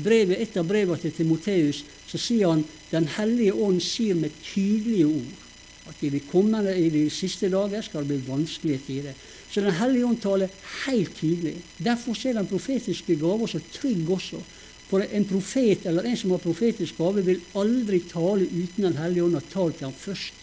brevet, 0.02 0.40
et 0.40 0.57
av 0.61 0.67
brevene 0.69 1.00
til 1.00 1.14
Timoteus 1.14 1.85
så 2.11 2.19
sier 2.21 2.52
han 2.52 2.67
Den 2.90 3.07
hellige 3.07 3.55
ånd 3.55 3.79
sier 3.85 4.17
med 4.19 4.35
tydelige 4.43 5.07
ord 5.07 5.47
at 5.90 6.00
i 6.07 6.11
de 6.11 6.21
kommende 6.26 6.73
i 6.75 6.88
de 6.90 7.05
siste 7.11 7.49
dager 7.50 7.83
skal 7.83 8.05
det 8.05 8.17
bli 8.21 8.33
vanskelige 8.33 8.83
tider. 8.87 9.14
Så 9.50 9.61
Den 9.61 9.75
hellige 9.75 10.07
ånd 10.07 10.21
taler 10.23 10.50
helt 10.87 11.17
tydelig. 11.19 11.57
Derfor 11.79 12.14
er 12.26 12.38
den 12.38 12.50
profetiske 12.50 13.17
gave 13.19 13.49
så 13.49 13.61
trygg 13.73 14.11
også. 14.11 14.43
For 14.90 15.02
en 15.07 15.25
profet 15.25 15.87
eller 15.87 16.07
en 16.07 16.17
som 16.17 16.31
har 16.35 16.43
profetisk 16.43 16.99
gave, 16.99 17.25
vil 17.25 17.43
aldri 17.55 18.00
tale 18.11 18.47
uten 18.47 18.85
Den 18.85 18.97
hellige 18.99 19.25
ånd 19.25 19.38
har 19.38 19.47
talt 19.52 19.79
til 19.79 19.87
ham 19.87 19.95
først. 19.95 20.35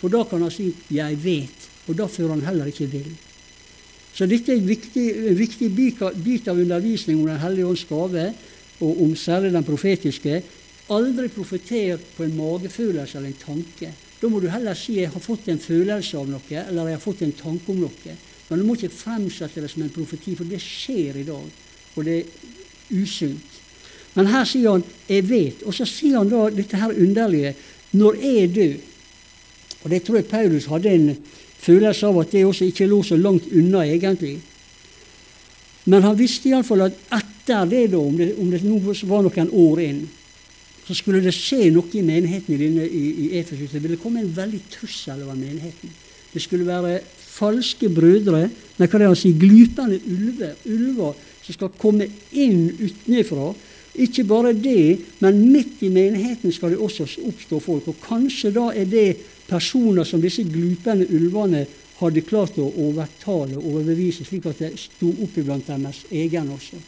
For 0.00 0.08
da 0.08 0.24
kan 0.24 0.42
han 0.42 0.50
si 0.50 0.74
'jeg 0.90 1.18
vet', 1.18 1.68
og 1.88 1.98
da 1.98 2.06
fører 2.06 2.34
han 2.34 2.46
heller 2.46 2.66
ikke 2.66 2.90
vil. 2.90 3.16
Så 4.14 4.26
dette 4.26 4.52
er 4.52 4.58
en 4.58 4.68
viktig, 4.68 5.06
viktig 5.38 5.68
bit 5.70 6.48
av 6.48 6.58
undervisning 6.58 7.20
om 7.20 7.26
Den 7.26 7.40
hellige 7.40 7.66
ånds 7.66 7.84
gave, 7.88 8.32
og 8.80 9.02
om 9.02 9.16
særlig 9.16 9.52
den 9.52 9.64
profetiske. 9.64 10.42
Aldri 10.90 11.28
profeter 11.28 12.00
på 12.16 12.24
en 12.24 12.36
magefølelse 12.36 13.18
eller 13.18 13.30
en 13.30 13.44
tanke. 13.44 13.92
Da 14.20 14.28
må 14.28 14.40
du 14.40 14.48
heller 14.48 14.74
si 14.74 14.98
'jeg 14.98 15.10
har 15.10 15.20
fått 15.20 15.48
en 15.48 15.58
følelse 15.58 16.18
av 16.18 16.28
noe', 16.28 16.68
eller 16.68 16.84
'jeg 16.84 16.94
har 16.94 17.12
fått 17.12 17.22
en 17.22 17.32
tanke 17.32 17.68
om 17.68 17.76
noe'. 17.76 18.16
Men 18.48 18.58
du 18.58 18.64
må 18.64 18.74
ikke 18.74 18.88
fremsette 18.88 19.60
det 19.60 19.70
som 19.70 19.82
en 19.82 19.90
profeti, 19.90 20.34
for 20.34 20.44
det 20.44 20.60
skjer 20.60 21.16
i 21.16 21.22
dag, 21.22 21.44
og 21.96 22.04
det 22.04 22.18
er 22.18 22.24
usunt. 22.90 23.60
Men 24.14 24.26
her 24.26 24.44
sier 24.44 24.70
han 24.70 24.84
'jeg 25.08 25.24
vet', 25.24 25.66
og 25.66 25.74
så 25.74 25.84
sier 25.84 26.18
han 26.18 26.28
da 26.28 26.50
dette 26.50 26.76
her 26.76 26.90
underlige 26.90 27.54
'når 27.92 28.14
er 28.24 28.46
du, 28.46 28.80
Og 29.84 29.90
det 29.90 30.02
tror 30.02 30.16
jeg 30.16 30.26
Paulus 30.26 30.66
hadde 30.68 30.90
en 30.92 31.16
følelse 31.60 32.08
av 32.08 32.20
at 32.22 32.32
det 32.32 32.46
også 32.46 32.68
ikke 32.70 32.88
lå 32.88 33.02
så 33.06 33.18
langt 33.20 33.48
unna, 33.52 33.84
egentlig. 33.84 34.38
Men 35.90 36.04
han 36.04 36.18
visste 36.18 36.50
iallfall 36.50 36.86
at 36.86 36.98
etter 37.16 37.68
det, 37.68 37.86
da, 37.92 38.00
om 38.00 38.16
det, 38.16 38.32
om 38.38 38.50
det 38.52 38.62
var 39.08 39.24
noen 39.24 39.54
år 39.64 39.84
inn, 39.84 40.02
så 40.86 40.96
skulle 40.98 41.22
det 41.22 41.32
skje 41.36 41.70
noe 41.70 41.86
i 41.94 42.02
menigheten 42.02 42.56
i, 42.56 42.68
i, 42.84 43.02
i 43.26 43.26
Efesus. 43.38 43.70
Det 43.72 43.82
ville 43.82 44.00
komme 44.00 44.24
en 44.24 44.32
veldig 44.34 44.60
trussel 44.72 45.22
over 45.22 45.38
menigheten. 45.38 45.92
Det 46.32 46.42
skulle 46.42 46.66
være 46.66 46.98
falske 47.30 47.88
brødre, 47.92 48.48
nei, 48.50 48.86
hva 48.86 48.96
er 48.96 49.02
det 49.02 49.08
han 49.08 49.16
å 49.16 49.18
si, 49.18 49.32
glupende 49.38 50.00
ulver, 50.10 50.56
ulver 50.66 51.18
som 51.44 51.56
skal 51.56 51.72
komme 51.78 52.08
inn 52.38 52.68
utenfra. 52.80 53.52
Ikke 54.00 54.24
bare 54.26 54.52
det, 54.54 54.98
men 55.22 55.40
midt 55.50 55.82
i 55.82 55.90
menigheten 55.92 56.52
skal 56.54 56.74
det 56.74 56.82
også 56.82 57.08
oppstå 57.26 57.58
folk. 57.62 57.88
Og 57.90 58.02
kanskje 58.04 58.52
da 58.54 58.68
er 58.74 58.86
det 58.90 59.06
personer 59.50 60.06
som 60.06 60.22
disse 60.22 60.44
glupende 60.46 61.08
ulvene 61.10 61.64
hadde 62.00 62.24
klart 62.24 62.56
å 62.58 62.70
overtale 62.86 63.58
og 63.58 63.66
overbevise, 63.74 64.24
slik 64.24 64.46
at 64.48 64.62
det 64.62 64.72
sto 64.80 65.10
opp 65.10 65.36
iblant 65.36 65.66
deres 65.68 66.04
egen 66.10 66.48
også. 66.54 66.78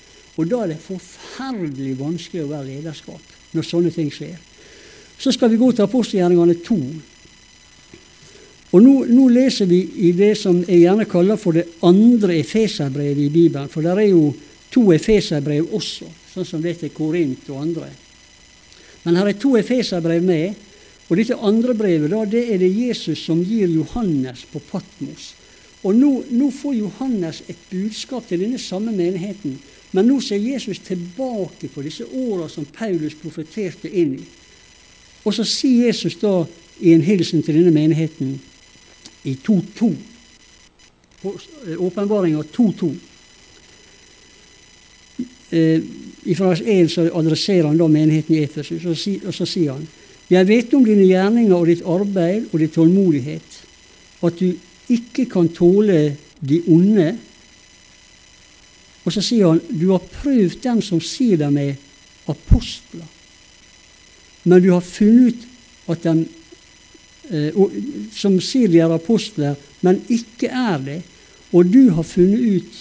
Og 0.41 0.49
da 0.49 0.63
er 0.63 0.73
det 0.73 0.81
forferdelig 0.81 1.99
vanskelig 1.99 2.47
å 2.47 2.53
være 2.55 2.71
lederskap 2.71 3.39
når 3.53 3.69
sånne 3.69 3.93
ting 3.93 4.09
skjer. 4.13 4.39
Så 5.21 5.35
skal 5.35 5.53
vi 5.53 5.61
gå 5.61 5.69
til 5.73 5.85
apostelgjerningene 5.85 6.57
2. 6.65 6.79
Og 8.73 8.81
nå, 8.81 8.95
nå, 9.13 9.27
leser 9.29 9.69
vi 9.69 9.83
i 10.09 10.15
det 10.17 10.33
som 10.41 10.63
jeg 10.65 10.81
gjerne 10.87 11.05
kaller 11.11 11.37
for 11.37 11.53
det 11.55 11.67
andre 11.85 12.39
efeserbrevet 12.41 13.27
i 13.27 13.33
Bibelen. 13.33 13.69
For 13.69 13.85
det 13.85 13.93
er 13.93 14.09
jo 14.09 14.31
to 14.73 14.87
efeserbrev 14.95 15.75
også, 15.77 16.09
sånn 16.33 16.49
som 16.49 16.63
det 16.65 16.79
til 16.81 16.95
Korint 16.97 17.51
og 17.53 17.61
andre. 17.61 17.91
Men 19.05 19.19
her 19.21 19.29
er 19.29 19.37
to 19.39 19.53
efeserbrev 19.61 20.25
med. 20.25 20.57
Og 21.09 21.19
dette 21.19 21.37
andre 21.37 21.75
brevet 21.77 22.11
da, 22.13 22.23
det 22.25 22.47
er 22.55 22.61
det 22.63 22.71
Jesus 22.71 23.25
som 23.27 23.43
gir 23.45 23.69
Johannes 23.69 24.47
på 24.53 24.63
Patmos. 24.71 25.33
Og 25.83 25.97
nå, 25.99 26.13
nå 26.31 26.49
får 26.55 26.77
Johannes 26.79 27.43
et 27.51 27.59
budskap 27.71 28.29
til 28.29 28.45
denne 28.45 28.61
samme 28.63 28.95
menigheten 28.95 29.59
men 29.93 30.09
nå 30.09 30.21
ser 30.25 30.41
Jesus 30.41 30.81
tilbake 30.85 31.69
på 31.69 31.83
disse 31.85 32.05
åra 32.05 32.49
som 32.49 32.65
Paulus 32.65 33.15
profeterte 33.21 33.91
inn 33.91 34.17
i. 34.17 34.25
Og 35.23 35.35
så 35.37 35.45
sier 35.47 35.91
Jesus 35.91 36.17
da 36.21 36.43
i 36.81 36.95
en 36.97 37.05
hilsen 37.05 37.45
til 37.45 37.61
denne 37.61 37.75
menigheten 37.75 38.39
i 39.29 39.37
2.2, 39.37 39.91
åpenbaringa 41.79 42.41
2.2 42.57 42.89
eh, 45.53 45.85
I 46.25 46.35
vers 46.39 46.63
1 46.65 46.91
så 46.91 47.05
adresserer 47.13 47.69
han 47.69 47.79
da 47.79 47.87
menigheten 47.87 48.35
i 48.35 48.43
Efesus, 48.43 48.87
og 48.89 49.35
så 49.37 49.47
sier 49.47 49.77
han 49.77 49.85
Jeg 50.33 50.49
vet 50.49 50.73
om 50.73 50.85
dine 50.87 51.05
gjerninger 51.05 51.53
og 51.57 51.69
ditt 51.69 51.83
arbeid 51.85 52.47
og 52.53 52.61
din 52.63 52.73
tålmodighet, 52.73 53.57
at 54.25 54.39
du 54.39 54.55
ikke 54.93 55.27
kan 55.29 55.51
tåle 55.53 56.17
de 56.41 56.61
onde, 56.73 57.09
og 59.03 59.13
så 59.13 59.23
sier 59.25 59.51
han 59.51 59.61
du 59.69 59.91
har 59.91 60.05
prøvd 60.23 60.61
dem 60.63 60.81
som 60.85 61.03
sier 61.05 61.41
dem 61.41 61.59
er 61.61 61.75
apostler, 62.31 63.09
men 64.45 64.63
du 64.63 64.71
har 64.73 64.85
funnet 64.87 65.35
ut 65.35 65.91
at 65.93 66.07
de 66.07 66.15
eh, 67.31 67.61
som 68.15 68.39
sier 68.41 68.71
de 68.73 68.81
er 68.81 68.95
apostler, 68.95 69.59
men 69.83 70.01
ikke 70.09 70.49
er 70.49 70.79
det, 70.87 71.01
og 71.53 71.69
du 71.69 71.91
har 71.93 72.07
funnet 72.07 72.41
ut 72.57 72.81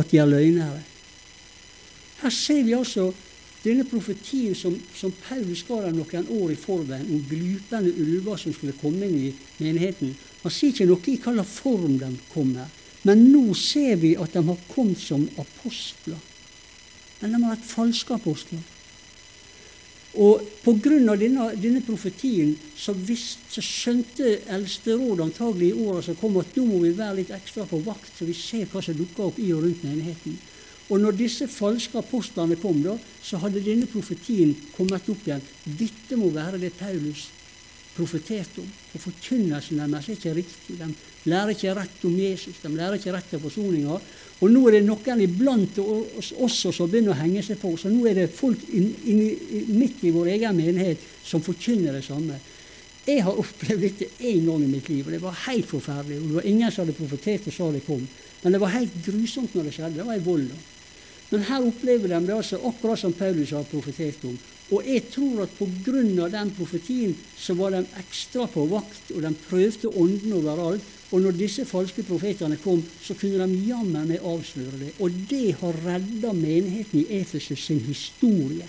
at 0.00 0.10
de 0.10 0.18
er 0.18 0.28
løgnere. 0.28 0.82
Her 2.24 2.32
ser 2.32 2.64
vi 2.64 2.74
altså 2.74 3.12
denne 3.66 3.84
profetien 3.88 4.54
som, 4.54 4.74
som 4.94 5.12
Paulus 5.26 5.64
ga 5.66 5.82
dem 5.84 5.98
noen 5.98 6.30
år 6.38 6.54
i 6.54 6.58
forveien, 6.60 7.08
om 7.10 7.24
glupende 7.28 7.92
ulver 7.92 8.38
som 8.40 8.54
skulle 8.54 8.76
komme 8.80 9.08
inn 9.08 9.18
i 9.28 9.34
menigheten. 9.58 10.14
Han 10.44 10.54
sier 10.54 10.72
ikke 10.72 10.86
noe 10.86 11.02
i 11.02 11.16
hvilken 11.16 11.42
form 11.50 11.98
de 12.00 12.12
kommer. 12.30 12.70
Men 13.06 13.28
nå 13.30 13.54
ser 13.58 13.98
vi 14.02 14.14
at 14.18 14.34
de 14.34 14.42
har 14.46 14.64
kommet 14.70 15.02
som 15.02 15.26
apostler. 15.38 16.18
Men 17.20 17.34
de 17.34 17.42
har 17.42 17.54
vært 17.54 17.68
falske 17.68 18.16
apostler. 18.16 18.64
Og 20.16 20.40
pga. 20.64 21.14
Denne, 21.20 21.50
denne 21.60 21.82
profetien 21.84 22.54
så, 22.76 22.94
visst, 22.96 23.42
så 23.52 23.62
skjønte 23.62 24.38
Eldsterådet 24.52 25.26
antagelig 25.26 25.72
i 25.72 25.86
åra 25.86 26.02
som 26.02 26.16
kom, 26.16 26.38
at 26.40 26.56
nå 26.56 26.64
må 26.70 26.80
vi 26.86 26.94
være 26.96 27.20
litt 27.20 27.32
ekstra 27.36 27.66
på 27.68 27.82
vakt, 27.84 28.14
så 28.16 28.28
vi 28.28 28.36
ser 28.36 28.68
hva 28.72 28.82
som 28.82 28.96
dukker 28.96 29.28
opp 29.28 29.40
i 29.42 29.50
og 29.52 29.66
rundt 29.66 29.84
menigheten. 29.84 30.38
Og 30.86 31.00
når 31.02 31.16
disse 31.18 31.48
falske 31.50 31.98
apostlene 31.98 32.58
kom, 32.62 32.78
da, 32.84 32.94
så 33.22 33.40
hadde 33.42 33.64
denne 33.64 33.88
profetien 33.90 34.52
kommet 34.76 35.08
opp 35.10 35.24
igjen. 35.26 35.42
Dette 35.64 36.18
må 36.18 36.30
være 36.34 36.60
det 36.62 36.76
Paulus 36.78 37.26
profeterte 37.96 38.60
om. 38.62 38.68
Og 38.94 39.02
forkynnelsen 39.02 39.80
deres 39.80 40.08
er 40.08 40.18
ikke 40.18 40.34
riktig. 40.36 40.76
De 40.78 40.88
lærer 41.30 41.54
ikke 41.54 41.74
rett 41.74 42.04
om 42.06 42.16
Jesus, 42.20 42.60
de 42.62 42.72
lærer 42.74 42.98
ikke 43.00 43.14
rett 43.16 43.30
til 43.32 43.42
forsoninga. 43.42 43.96
Og 44.36 44.52
nå 44.52 44.62
er 44.68 44.76
det 44.76 44.82
noen 44.86 45.22
iblant 45.24 45.80
oss 45.80 46.32
også 46.36 46.74
som 46.76 46.90
begynner 46.92 47.14
å 47.14 47.20
henge 47.22 47.42
seg 47.46 47.58
på. 47.60 47.72
Så 47.80 47.90
nå 47.92 48.04
er 48.06 48.20
det 48.20 48.28
folk 48.36 48.62
in, 48.68 48.90
in, 49.08 49.24
in, 49.32 49.72
midt 49.80 50.04
i 50.04 50.12
vår 50.14 50.34
egen 50.36 50.60
menighet 50.60 51.02
som 51.24 51.42
forkynner 51.44 51.96
det 51.96 52.04
samme. 52.06 52.38
Jeg 53.06 53.22
har 53.22 53.38
opplevd 53.38 53.84
dette 53.86 54.08
én 54.26 54.46
gang 54.48 54.64
i 54.66 54.70
mitt 54.70 54.88
liv, 54.90 55.06
og 55.06 55.14
det 55.14 55.22
var 55.22 55.42
helt 55.46 55.68
forferdelig. 55.70 56.20
Og 56.20 56.30
det 56.30 56.38
var 56.40 56.48
ingen 56.50 56.72
som 56.74 56.84
hadde 56.84 56.98
profetert 56.98 57.46
og 57.46 57.54
sa 57.54 57.68
det 57.74 57.84
kom. 57.86 58.02
Men 58.42 58.54
det 58.54 58.60
var 58.62 58.74
helt 58.74 58.96
grusomt 59.06 59.54
når 59.54 59.68
det 59.68 59.76
skjedde. 59.76 59.98
Det 60.00 60.08
var 60.08 60.18
i 60.18 60.24
vold. 60.26 60.48
Men 61.30 61.46
her 61.48 61.64
opplever 61.66 62.08
de 62.08 62.20
det 62.26 62.34
altså 62.34 62.60
akkurat 62.68 63.00
som 63.00 63.14
Paulus 63.16 63.50
har 63.50 63.66
profetert 63.70 64.24
om. 64.24 64.36
Og 64.74 64.86
jeg 64.86 65.02
tror 65.10 65.42
at 65.44 65.52
pga. 65.58 66.28
den 66.28 66.50
profetien 66.50 67.16
så 67.38 67.54
var 67.54 67.70
de 67.70 67.86
ekstra 67.98 68.46
på 68.46 68.66
vakt, 68.66 69.10
og 69.14 69.22
de 69.22 69.34
prøvde 69.48 69.88
ånden 69.88 70.32
overalt. 70.32 70.82
Og 71.10 71.20
når 71.20 71.36
disse 71.38 71.64
falske 71.64 72.02
profetene 72.02 72.56
kom, 72.56 72.82
så 73.02 73.14
kunne 73.14 73.46
de 73.46 73.60
jammen 73.68 74.08
meg 74.08 74.18
avsløre 74.18 74.80
det. 74.80 74.92
Og 74.98 75.10
det 75.30 75.54
har 75.60 75.78
redda 75.84 76.32
menigheten 76.32 77.04
i 77.04 77.20
Efesus 77.20 77.62
sin 77.66 77.80
historie. 77.80 78.66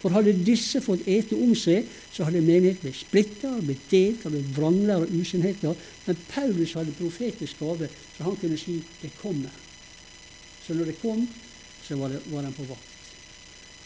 For 0.00 0.14
hadde 0.14 0.32
disse 0.46 0.80
fått 0.80 1.02
ete 1.10 1.36
om 1.36 1.50
seg, 1.58 1.88
så 2.12 2.24
hadde 2.24 2.40
menigheten 2.40 2.86
blitt 2.86 3.00
splitta, 3.02 3.50
blitt 3.60 3.90
delt, 3.90 4.22
blitt 4.32 4.54
vrangler 4.56 5.02
og 5.02 5.12
usunnheter. 5.12 5.74
Men 6.06 6.22
Paulus 6.30 6.72
hadde 6.78 6.94
profetisk 6.96 7.58
gave, 7.60 7.90
så 8.16 8.24
han 8.24 8.36
kunne 8.40 8.56
si 8.56 8.80
'det 9.02 9.10
kommer'. 9.22 9.58
Så 10.66 10.74
når 10.74 10.84
det 10.84 11.02
kom, 11.02 11.28
så 11.90 11.98
var, 11.98 12.08
det, 12.14 12.20
var 12.30 12.46
den 12.46 12.54
på 12.54 12.68
vakt. 12.68 12.96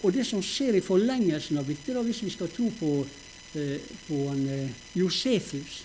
Og 0.05 0.13
det 0.13 0.27
som 0.29 0.43
skjer 0.45 0.77
i 0.77 0.85
forlengelsen 0.85 1.57
av 1.57 1.69
dette, 1.69 1.95
da, 1.97 2.03
hvis 2.05 2.21
vi 2.27 2.33
skal 2.35 2.51
tro 2.53 2.69
på, 2.77 2.91
eh, 3.57 3.81
på 4.05 4.19
en, 4.29 4.43
eh, 4.53 4.75
Josefus, 5.01 5.81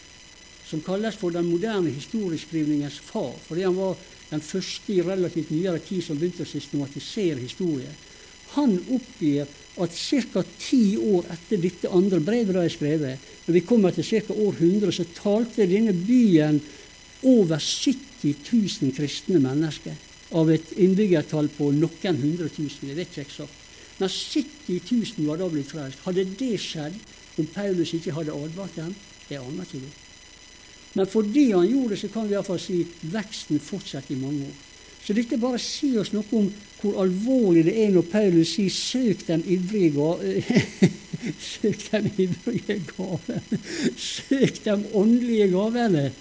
som 0.67 0.81
kalles 0.85 1.15
for 1.15 1.31
den 1.31 1.47
moderne 1.47 1.89
historieskrivningens 1.89 2.99
far, 2.99 3.31
fordi 3.47 3.63
han 3.63 3.77
var 3.77 3.95
den 4.29 4.43
første 4.43 4.93
i 4.93 5.01
relativt 5.01 5.53
nyere 5.55 5.79
tid 5.79 6.03
som 6.03 6.19
begynte 6.19 6.43
å 6.43 6.51
systematisere 6.51 7.39
historie, 7.39 7.95
han 8.57 8.75
oppgir 8.91 9.47
at 9.79 9.95
ca. 9.95 10.43
ti 10.59 10.97
år 10.97 11.25
etter 11.31 11.61
dette 11.61 11.89
andre 11.89 12.19
brevet 12.19 12.53
da 12.53 12.65
er 12.65 12.73
skrevet, 12.73 13.31
når 13.47 13.53
vi 13.53 13.65
kommer 13.65 13.95
til 13.95 14.03
ca. 14.03 14.33
år 14.33 14.59
100, 14.59 14.91
så 14.91 15.05
talte 15.15 15.69
denne 15.69 15.93
byen 15.93 16.59
over 17.23 17.57
70 17.57 18.35
000 18.51 18.93
kristne 18.97 19.39
mennesker 19.39 19.95
av 20.37 20.51
et 20.53 20.73
innbyggertall 20.77 21.49
på 21.55 21.71
noen 21.73 22.21
hundre 22.21 22.49
tusen. 22.53 22.89
Jeg 22.89 22.97
vet 22.99 23.09
ikke 23.13 23.25
eksakt. 23.27 23.65
Men 23.99 24.09
70 24.09 24.81
000 25.17 25.27
var 25.27 25.39
da 25.41 25.49
blitt 25.51 25.71
frelst. 25.71 26.03
Hadde 26.05 26.27
det 26.39 26.53
skjedd 26.61 26.95
om 27.39 27.49
Paulus 27.53 27.93
ikke 27.97 28.13
hadde 28.15 28.35
advart 28.35 28.77
dem? 28.77 28.93
Jeg 29.29 29.41
aner 29.41 29.65
ikke 29.65 29.83
det. 29.83 29.91
Men 30.93 31.07
fordi 31.07 31.51
han 31.51 31.67
gjorde 31.67 31.93
det, 31.93 31.99
så 32.01 32.09
kan 32.13 32.27
vi 32.27 32.35
iallfall 32.37 32.61
si 32.61 32.79
veksten 33.11 33.59
fortsetter 33.61 34.15
i 34.15 34.21
mange 34.21 34.47
år. 34.47 34.57
Så 35.05 35.15
dette 35.15 35.39
bare 35.41 35.59
sier 35.61 36.01
oss 36.01 36.11
noe 36.13 36.27
om 36.35 36.49
hvor 36.79 36.99
alvorlig 37.03 37.65
det 37.67 37.75
er 37.83 37.91
når 37.93 38.07
Paulus 38.11 38.53
sier 38.55 38.71
'søk 38.71 39.27
dem 39.27 39.43
ivrige 39.47 39.91
gaver'. 39.95 40.43
Søk 41.51 41.91
dem 41.91 42.09
ivrige 42.17 42.79
gaver. 42.87 43.41
Søk 44.13 44.63
dem 44.65 44.85
åndelige 44.93 45.47
gavene 45.51 46.11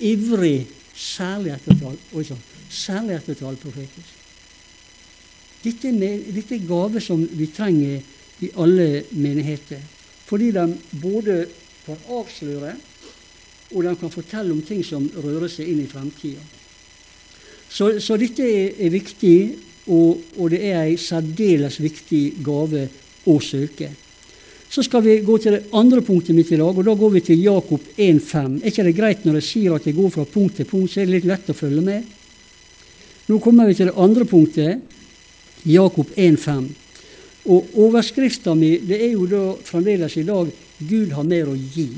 ivrig, 0.00 0.66
særlig 0.96 1.52
etter 1.54 1.76
tall. 1.80 1.98
Særlig 2.70 3.16
etter 3.16 3.38
tall 3.38 3.58
profetisk. 3.60 4.14
Dette, 5.64 5.92
dette 5.92 6.54
er 6.54 6.66
gaver 6.68 7.02
som 7.02 7.22
vi 7.38 7.48
trenger 7.52 8.00
i 8.44 8.50
alle 8.58 9.04
menigheter. 9.10 9.80
Fordi 10.26 10.50
de 10.54 10.66
både 11.02 11.46
kan 11.86 11.98
avsløre, 12.10 12.74
og 13.70 13.84
de 13.84 13.96
kan 13.96 14.10
fortelle 14.10 14.52
om 14.52 14.62
ting 14.62 14.84
som 14.84 15.08
rører 15.16 15.50
seg 15.50 15.70
inn 15.70 15.82
i 15.82 15.90
fremtida. 15.90 16.42
Så, 17.68 17.96
så, 18.00 18.16
dette 18.18 18.46
er, 18.46 18.76
er 18.86 18.92
viktig, 18.94 19.38
og, 19.86 20.22
og, 20.36 20.50
det 20.50 20.62
er 20.70 20.84
en 20.84 20.98
særdeles 20.98 21.80
viktig 21.82 22.22
gave 22.46 22.86
å 23.26 23.36
søke. 23.42 23.90
Så 24.76 24.82
skal 24.84 25.00
vi 25.00 25.14
gå 25.24 25.38
til 25.40 25.54
det 25.54 25.70
andre 25.72 26.02
punktet 26.04 26.36
mitt 26.36 26.50
i 26.52 26.56
dag, 26.60 26.68
og 26.76 26.84
da 26.84 26.92
går 26.92 27.12
vi 27.14 27.20
til 27.24 27.40
Jakob 27.40 27.80
1,5. 27.96 28.58
Er 28.60 28.68
ikke 28.68 28.84
det 28.84 28.92
greit 28.98 29.22
når 29.24 29.38
jeg 29.38 29.46
sier 29.46 29.72
at 29.72 29.86
jeg 29.88 29.96
går 29.96 30.10
fra 30.12 30.26
punkt 30.28 30.58
til 30.60 30.68
punkt, 30.68 30.90
så 30.92 31.00
er 31.00 31.08
det 31.08 31.14
litt 31.14 31.28
lett 31.30 31.48
å 31.48 31.56
følge 31.56 31.84
med? 31.86 32.10
Nå 33.30 33.38
kommer 33.40 33.70
vi 33.70 33.78
til 33.78 33.88
det 33.88 33.96
andre 33.96 34.28
punktet, 34.28 34.84
Jakob 35.64 36.12
1,5. 36.12 36.68
Og 37.56 37.80
overskrifta 37.86 38.52
mi 38.52 38.74
det 38.84 39.00
er 39.00 39.16
jo 39.16 39.24
da 39.32 39.42
fremdeles 39.64 40.20
i 40.20 40.28
dag 40.28 40.52
'Gud 40.76 41.16
har 41.16 41.24
mer 41.24 41.48
å 41.48 41.56
gi'. 41.56 41.88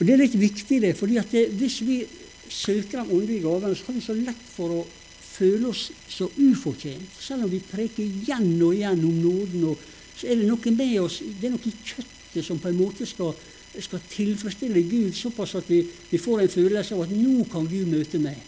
Og 0.00 0.06
Det 0.06 0.12
er 0.12 0.24
litt 0.26 0.34
viktig, 0.34 0.80
det, 0.82 0.96
fordi 0.98 1.22
at 1.22 1.30
det, 1.30 1.48
hvis 1.54 1.80
vi 1.86 2.02
søker 2.50 3.04
de 3.04 3.14
åndelige 3.14 3.46
gavene, 3.46 3.76
så 3.76 3.86
har 3.86 3.94
vi 3.94 4.00
så 4.00 4.14
lett 4.26 4.46
for 4.56 4.74
å 4.74 4.86
føle 5.22 5.68
oss 5.70 5.92
så 6.08 6.26
ufortjent. 6.34 7.14
Selv 7.20 7.44
om 7.44 7.50
vi 7.50 7.62
preker 7.62 8.02
igjen 8.02 8.58
og 8.60 8.74
igjen 8.74 9.06
om 9.06 9.22
nåden, 9.22 9.70
og 9.70 9.78
så 10.16 10.26
er 10.26 10.40
det 10.40 10.48
noe 10.48 10.72
med 10.72 10.96
oss, 11.00 11.20
det 11.20 11.48
er 11.48 11.54
noe 11.54 11.68
i 11.68 11.74
kjøttet 11.84 12.44
som 12.44 12.58
på 12.58 12.70
en 12.70 12.80
måte 12.80 13.06
skal, 13.06 13.34
skal 13.78 14.02
tilfredsstille 14.10 14.82
Gud 14.88 15.14
såpass 15.16 15.54
at 15.60 15.68
vi, 15.70 15.82
vi, 16.10 16.18
får 16.18 16.42
en 16.42 16.54
følelse 16.56 16.94
av 16.94 17.04
at 17.04 17.12
'nå 17.12 17.44
kan 17.52 17.68
Gud 17.68 17.86
møte 17.92 18.18
meg'. 18.18 18.44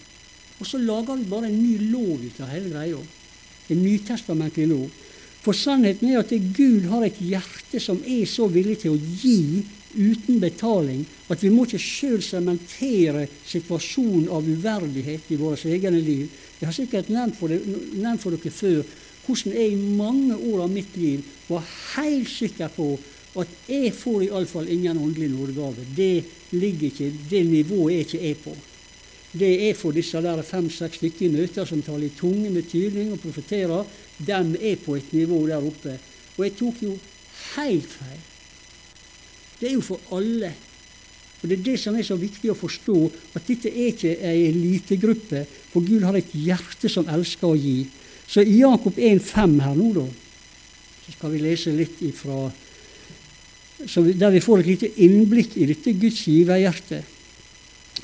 Og 0.58 0.66
så 0.66 0.78
lager 0.78 1.16
vi 1.16 1.30
bare 1.30 1.46
en 1.46 1.62
ny 1.62 1.90
lov 1.92 2.24
ut 2.24 2.40
av 2.40 2.48
hele 2.48 2.70
greia 2.70 2.98
en 3.68 3.82
nytestamentlig 3.82 4.68
lov. 4.68 4.88
For 5.44 5.56
sannheten 5.56 6.10
er 6.10 6.22
at 6.22 6.32
Gud 6.56 6.88
har 6.90 7.04
et 7.06 7.20
hjerte 7.22 7.80
som 7.80 8.00
er 8.06 8.24
så 8.28 8.48
villig 8.50 8.80
til 8.82 8.96
å 8.96 9.02
gi 9.22 9.64
uten 9.98 10.40
betaling 10.42 11.04
at 11.32 11.42
vi 11.42 11.50
må 11.52 11.64
ikke 11.64 11.80
sjøl 11.80 12.20
sementere 12.24 13.26
situasjonen 13.48 14.28
av 14.34 14.48
uverdighet 14.48 15.30
i 15.32 15.38
våre 15.40 15.58
egne 15.72 16.00
liv. 16.00 16.26
Jeg 16.58 16.68
har 16.68 16.76
sikkert 16.76 17.12
nevnt 17.12 17.38
for, 17.38 17.52
det, 17.52 17.62
nevnt 17.96 18.22
for 18.22 18.34
dere 18.34 18.52
før 18.52 18.82
hvordan 19.28 19.54
jeg 19.54 19.74
i 19.74 19.94
mange 20.00 20.34
år 20.36 20.64
av 20.64 20.72
mitt 20.72 20.96
liv 20.96 21.22
var 21.50 21.68
helt 21.94 22.32
sikker 22.32 22.72
på 22.74 22.88
at 23.38 23.52
jeg 23.68 23.92
får 23.94 24.24
iallfall 24.26 24.72
ingen 24.72 24.98
åndelig 24.98 25.28
nådegave. 25.30 25.84
Det 25.94 26.56
ligger 26.56 26.88
ikke, 26.88 27.12
det 27.30 27.44
nivået 27.46 27.94
er 27.94 28.06
ikke 28.06 28.24
jeg 28.24 28.40
på 28.42 28.56
det 29.32 29.50
er 29.68 29.74
for 29.76 29.92
disse 29.92 30.20
der 30.24 30.40
fem-seks 30.42 30.96
stykker 30.96 31.26
i 31.26 31.32
møter 31.32 31.66
som 31.68 31.82
taler 31.84 32.08
i 32.08 32.16
tunge 32.16 32.48
med 32.50 32.68
tydning 32.70 33.12
og 33.12 33.20
profeterer. 33.20 33.84
De 34.16 34.32
er 34.32 34.78
på 34.80 34.96
et 34.96 35.12
nivå 35.12 35.46
der 35.46 35.64
oppe. 35.64 35.98
Og 36.38 36.44
jeg 36.44 36.56
tok 36.56 36.82
jo 36.82 36.94
helt 37.56 37.92
feil. 37.92 38.24
Det 39.60 39.68
er 39.68 39.74
jo 39.74 39.84
for 39.84 40.00
alle. 40.16 40.52
Og 41.42 41.48
Det 41.48 41.58
er 41.58 41.62
det 41.62 41.76
som 41.78 41.94
er 41.94 42.02
så 42.02 42.16
viktig 42.16 42.50
å 42.50 42.58
forstå, 42.58 42.96
at 43.34 43.46
dette 43.46 43.68
er 43.68 43.92
ikke 43.92 44.16
ei 44.16 44.48
elitegruppe. 44.48 45.44
For 45.70 45.84
Gud 45.86 46.02
har 46.02 46.16
et 46.16 46.32
hjerte 46.32 46.88
som 46.90 47.06
elsker 47.06 47.52
å 47.52 47.58
gi. 47.58 47.84
Så 48.28 48.44
i 48.44 48.58
Jakob 48.60 48.98
1,5 48.98 49.60
her 49.64 49.76
nå, 49.76 49.92
da, 49.96 50.04
så 51.06 51.14
skal 51.14 51.32
vi 51.32 51.44
lese 51.46 51.72
litt 51.72 52.02
ifra 52.04 52.48
Der 53.78 54.32
vi 54.34 54.42
får 54.42 54.60
et 54.60 54.66
lite 54.66 54.88
innblikk 55.04 55.54
i 55.56 55.68
dette 55.70 55.92
Guds 55.94 56.24
giverhjerte. 56.26 56.98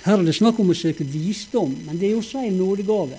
Her 0.04 0.20
er 0.20 0.26
det 0.26 0.36
snakk 0.36 0.60
om 0.62 0.70
å 0.70 0.76
søke 0.76 1.02
visdom, 1.02 1.72
men 1.86 1.98
det 1.98 2.12
er 2.12 2.18
også 2.20 2.44
en 2.44 2.60
nådegave. 2.60 3.18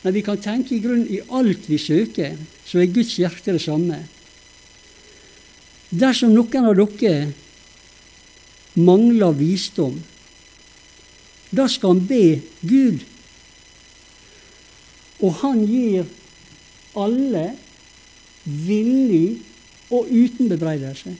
Men 0.00 0.14
vi 0.16 0.22
kan 0.24 0.40
tenke 0.40 0.74
i 0.74 0.80
grunn 0.80 1.04
i 1.04 1.20
alt 1.28 1.68
vi 1.68 1.76
søker, 1.78 2.38
så 2.64 2.80
er 2.80 2.92
Guds 2.94 3.18
hjerte 3.20 3.52
det 3.52 3.60
samme. 3.60 3.98
Dersom 5.90 6.32
noen 6.32 6.70
av 6.70 6.78
dere 6.78 7.32
mangler 8.80 9.36
visdom, 9.36 9.98
da 11.50 11.66
skal 11.68 11.96
han 11.96 12.04
be 12.06 12.40
Gud, 12.62 13.04
og 15.20 15.36
han 15.42 15.66
gir 15.68 16.08
alle 16.98 17.50
villig 18.44 19.40
og 19.90 20.06
uten 20.10 20.48
bebreidelse. 20.48 21.12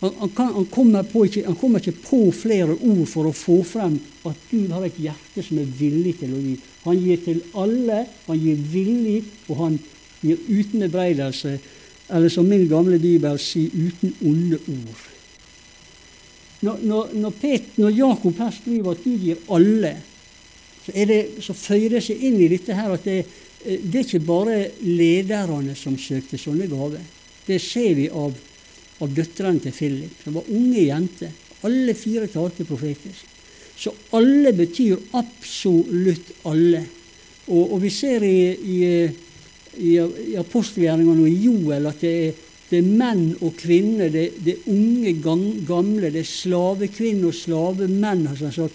Han, 0.00 0.12
han, 0.20 0.30
kan, 0.30 0.52
han, 0.54 0.66
kommer 0.70 1.24
ikke, 1.24 1.42
han, 1.44 1.56
kommer 1.58 1.82
ikke, 1.82 1.98
på 2.06 2.20
flere 2.30 2.76
ord 2.76 3.06
for 3.10 3.26
å 3.26 3.34
få 3.34 3.56
frem 3.66 3.96
at 4.28 4.44
Gud 4.50 4.70
har 4.70 4.84
et 4.86 5.00
hjerte 5.02 5.42
som 5.42 5.58
er 5.58 5.72
villig 5.80 6.14
til 6.20 6.36
å 6.36 6.42
gi. 6.42 6.54
Han 6.84 7.00
gir 7.02 7.24
til 7.24 7.40
alle, 7.58 8.04
han 8.28 8.38
gir 8.38 8.60
villig, 8.72 9.18
og 9.48 9.62
han 9.64 9.78
gir 10.22 10.38
uten 10.46 10.84
bebreidelse. 10.86 11.56
Eller 12.14 12.30
som 12.32 12.46
min 12.46 12.68
gamle 12.70 13.00
bibel 13.02 13.40
sier, 13.42 13.74
uten 13.74 14.14
onde 14.22 14.60
ord. 14.62 15.02
Når, 16.62 16.78
når, 16.82 17.10
når, 17.18 17.34
Pet, 17.38 17.74
når 17.78 17.98
Jakob 17.98 18.38
her 18.38 18.54
skriver 18.54 18.94
at 18.94 19.02
Gud 19.02 19.26
gir 19.26 19.42
alle, 19.54 19.92
så, 20.86 20.94
det, 21.10 21.20
så 21.42 21.58
føyer 21.58 21.98
det 21.98 22.06
seg 22.06 22.22
inn 22.30 22.38
i 22.38 22.48
dette 22.50 22.74
her 22.74 22.94
at 22.94 23.04
det, 23.06 23.18
det 23.64 23.94
er 23.94 24.04
ikke 24.04 24.22
bare 24.22 24.58
lederne 24.86 25.74
som 25.76 25.96
søkte 25.98 26.38
sånne 26.38 26.68
gaver. 26.70 27.02
Det 27.48 27.58
ser 27.62 27.94
vi 27.98 28.06
av 28.08 28.36
av 29.02 29.14
døtrene 29.14 29.62
til 29.62 29.74
Philip. 29.74 30.22
som 30.24 30.34
var 30.34 30.50
unge 30.50 30.82
jenter. 30.82 31.30
Alle 31.66 31.94
fire 31.94 32.26
talte 32.30 32.64
profetisk. 32.64 33.26
Så 33.78 33.92
alle 34.18 34.52
betyr 34.52 34.98
absolutt 35.14 36.32
alle. 36.50 36.82
Og, 37.46 37.72
og 37.74 37.82
vi 37.82 37.90
ser 37.90 38.24
i, 38.26 38.40
i, 38.52 38.78
i, 39.78 39.94
i 40.32 40.36
apostelgjerningene 40.38 41.22
og 41.22 41.30
i 41.30 41.44
Joel 41.46 41.86
at 41.86 42.02
det 42.02 42.14
er, 42.26 42.44
det 42.68 42.80
er 42.82 42.88
menn 43.00 43.30
og 43.40 43.54
kvinner, 43.56 44.10
det, 44.12 44.26
det 44.44 44.58
er 44.58 44.66
unge, 44.74 45.14
gamle, 45.64 46.10
det 46.12 46.20
er 46.20 46.28
slavekvinner 46.28 47.30
og 47.30 47.38
slavemenn. 47.38 48.26
Og, 48.28 48.66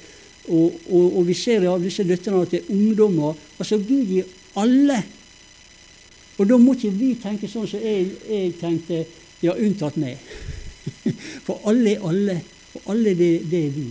og, 0.48 1.04
og, 1.04 1.20
vi 1.28 1.36
ser 1.38 1.68
av 1.70 1.84
disse 1.84 2.08
døtrene 2.08 2.48
at 2.48 2.56
det 2.56 2.64
er 2.64 2.72
ungdommer. 2.74 3.36
Altså 3.60 3.78
Gud 3.84 4.08
gir 4.08 4.32
alle. 4.60 5.00
Og 6.38 6.48
da 6.50 6.58
må 6.58 6.74
ikke 6.76 6.94
vi 6.98 7.12
tenke 7.22 7.50
sånn 7.50 7.68
som 7.70 7.84
jeg, 7.84 8.10
jeg 8.30 8.56
tenkte, 8.62 9.04
ja, 9.44 9.54
unntatt 9.54 10.00
meg. 10.02 10.22
For 11.46 11.62
alle 11.70 11.96
er 11.96 12.08
alle, 12.10 12.40
og 12.74 12.90
alle 12.94 13.14
det, 13.18 13.34
det 13.52 13.62
er 13.68 13.76
vi. 13.76 13.90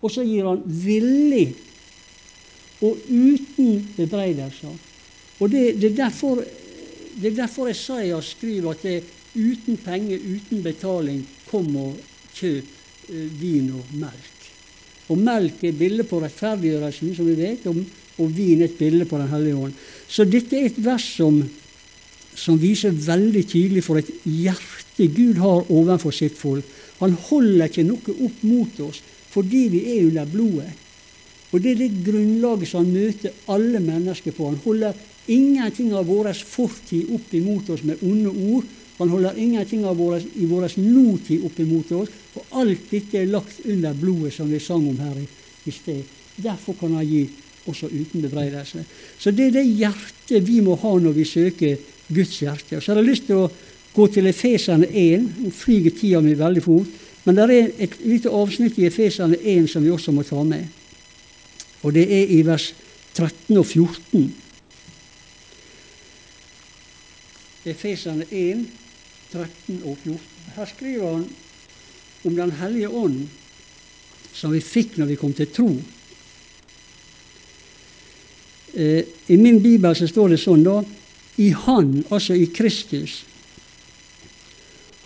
Og 0.00 0.12
så 0.12 0.24
gir 0.24 0.46
han 0.48 0.62
villig 0.64 1.48
og 2.80 2.96
uten 3.08 3.82
bebreidelser. 3.96 4.76
Og 5.40 5.50
det, 5.52 5.64
det, 5.80 5.90
er 5.90 5.96
derfor, 5.96 6.40
det 7.20 7.32
er 7.32 7.36
derfor 7.42 7.68
Esaias 7.68 8.32
skriver 8.36 8.72
at 8.72 8.84
det 8.84 8.94
er 9.00 9.08
uten 9.34 9.76
penger, 9.80 10.18
uten 10.18 10.62
betaling, 10.64 11.22
kom 11.50 11.68
og 11.76 11.98
kjøp 12.36 13.10
eh, 13.10 13.28
vin 13.40 13.70
og 13.76 13.92
melk. 14.00 14.46
Og 15.10 15.18
melk 15.18 15.64
er 15.66 15.76
bildet 15.76 16.08
på 16.08 16.20
rettferdiggjørelsen, 16.22 17.14
som 17.16 17.28
vi 17.28 17.36
vet, 17.38 17.66
og, 17.70 17.82
og 18.20 18.34
vin 18.36 18.62
et 18.62 18.76
bilde 18.78 19.06
på 19.08 19.18
Den 19.18 19.32
hellige 19.32 19.56
ånd. 19.56 19.72
Så 20.08 20.24
dette 20.28 20.56
er 20.56 20.68
et 20.68 20.84
vers 20.84 21.06
som, 21.16 21.40
som 22.34 22.60
viser 22.60 22.94
veldig 22.94 23.44
tydelig 23.48 23.84
for 23.86 24.00
et 24.00 24.10
hjerte 24.24 25.08
Gud 25.16 25.40
har 25.40 25.70
overfor 25.72 26.12
sitt 26.12 26.36
folk. 26.36 26.66
Han 27.00 27.16
holder 27.30 27.70
ikke 27.70 27.86
noe 27.88 28.16
opp 28.26 28.44
mot 28.44 28.80
oss 28.84 29.00
fordi 29.30 29.68
vi 29.70 29.80
er 29.94 30.06
under 30.08 30.26
blodet. 30.26 30.72
Og 31.52 31.62
Det 31.62 31.70
er 31.72 31.78
det 31.82 32.04
grunnlaget 32.06 32.68
som 32.68 32.84
han 32.84 32.92
møter 32.94 33.32
alle 33.50 33.80
mennesker 33.82 34.34
på. 34.34 34.50
Han 34.50 34.60
holder 34.64 34.94
ingenting 35.30 35.92
av 35.94 36.06
vår 36.06 36.32
fortid 36.34 37.10
opp 37.14 37.34
imot 37.34 37.70
oss 37.70 37.82
med 37.82 38.02
onde 38.06 38.30
ord. 38.30 38.64
Han 38.98 39.08
holder 39.08 39.38
ingenting 39.38 39.84
av 39.88 39.96
våres, 39.96 40.26
i 40.36 40.46
vår 40.46 40.68
nåtid 40.76 41.44
opp 41.44 41.58
imot 41.58 41.92
oss. 41.96 42.10
Og 42.36 42.56
alt 42.60 42.90
dette 42.90 43.18
er 43.18 43.30
lagt 43.30 43.62
under 43.64 43.94
blodet, 43.94 44.34
som 44.34 44.50
vi 44.50 44.60
sang 44.60 44.86
om 44.86 44.98
her 45.00 45.16
i, 45.18 45.26
i 45.66 45.72
sted. 45.72 46.02
Derfor 46.36 46.76
kan 46.78 46.94
han 46.98 47.06
gi 47.06 47.24
også 47.66 47.90
uten 47.90 48.22
bebreidelse. 48.22 48.84
Så 49.18 49.30
det 49.30 49.50
er 49.50 49.58
det 49.58 49.66
hjertet 49.66 50.46
vi 50.46 50.60
må 50.64 50.76
ha 50.80 50.94
når 50.98 51.16
vi 51.16 51.26
søker 51.28 51.76
Guds 52.08 52.38
hjerte. 52.40 52.76
Og 52.76 52.82
så 52.82 52.92
har 52.92 53.02
jeg 53.02 53.10
lyst 53.10 53.28
til 53.28 53.42
å 53.42 53.50
gå 53.94 54.06
til 54.14 54.30
Efeserne 54.30 54.88
1. 54.88 55.28
Nå 55.44 55.52
flyger 55.54 55.96
tida 55.96 56.20
mi 56.24 56.36
veldig 56.38 56.64
fort. 56.64 56.98
Men 57.24 57.36
det 57.36 57.46
er 57.46 57.72
et 57.84 57.96
lite 58.04 58.32
avsnitt 58.32 58.78
i 58.80 58.86
Efeserne 58.88 59.36
1 59.36 59.68
som 59.70 59.84
vi 59.84 59.92
også 59.92 60.14
må 60.14 60.24
ta 60.26 60.42
med. 60.46 60.66
Og 61.82 61.94
det 61.96 62.06
er 62.08 62.32
i 62.32 62.40
vers 62.46 62.70
13 63.14 63.58
og 63.58 63.66
14. 63.66 64.30
Efeserne 67.70 68.24
1, 68.30 68.64
13 69.32 69.82
og 69.84 69.96
14. 70.04 70.20
Her 70.56 70.68
skriver 70.70 71.12
han 71.12 71.28
om 72.24 72.36
Den 72.36 72.52
hellige 72.52 72.88
ånd, 72.88 73.28
som 74.32 74.52
vi 74.52 74.60
fikk 74.60 74.98
når 74.98 75.12
vi 75.12 75.18
kom 75.20 75.32
til 75.36 75.48
tro. 75.52 75.68
Eh, 78.74 79.04
I 79.26 79.36
min 79.36 79.60
bibel 79.62 79.94
så 79.96 80.08
står 80.08 80.34
det 80.34 80.40
sånn, 80.42 80.64
da 80.64 80.80
I 81.40 81.50
Han, 81.66 82.04
altså 82.10 82.36
i 82.36 82.46
Kristus, 82.52 83.22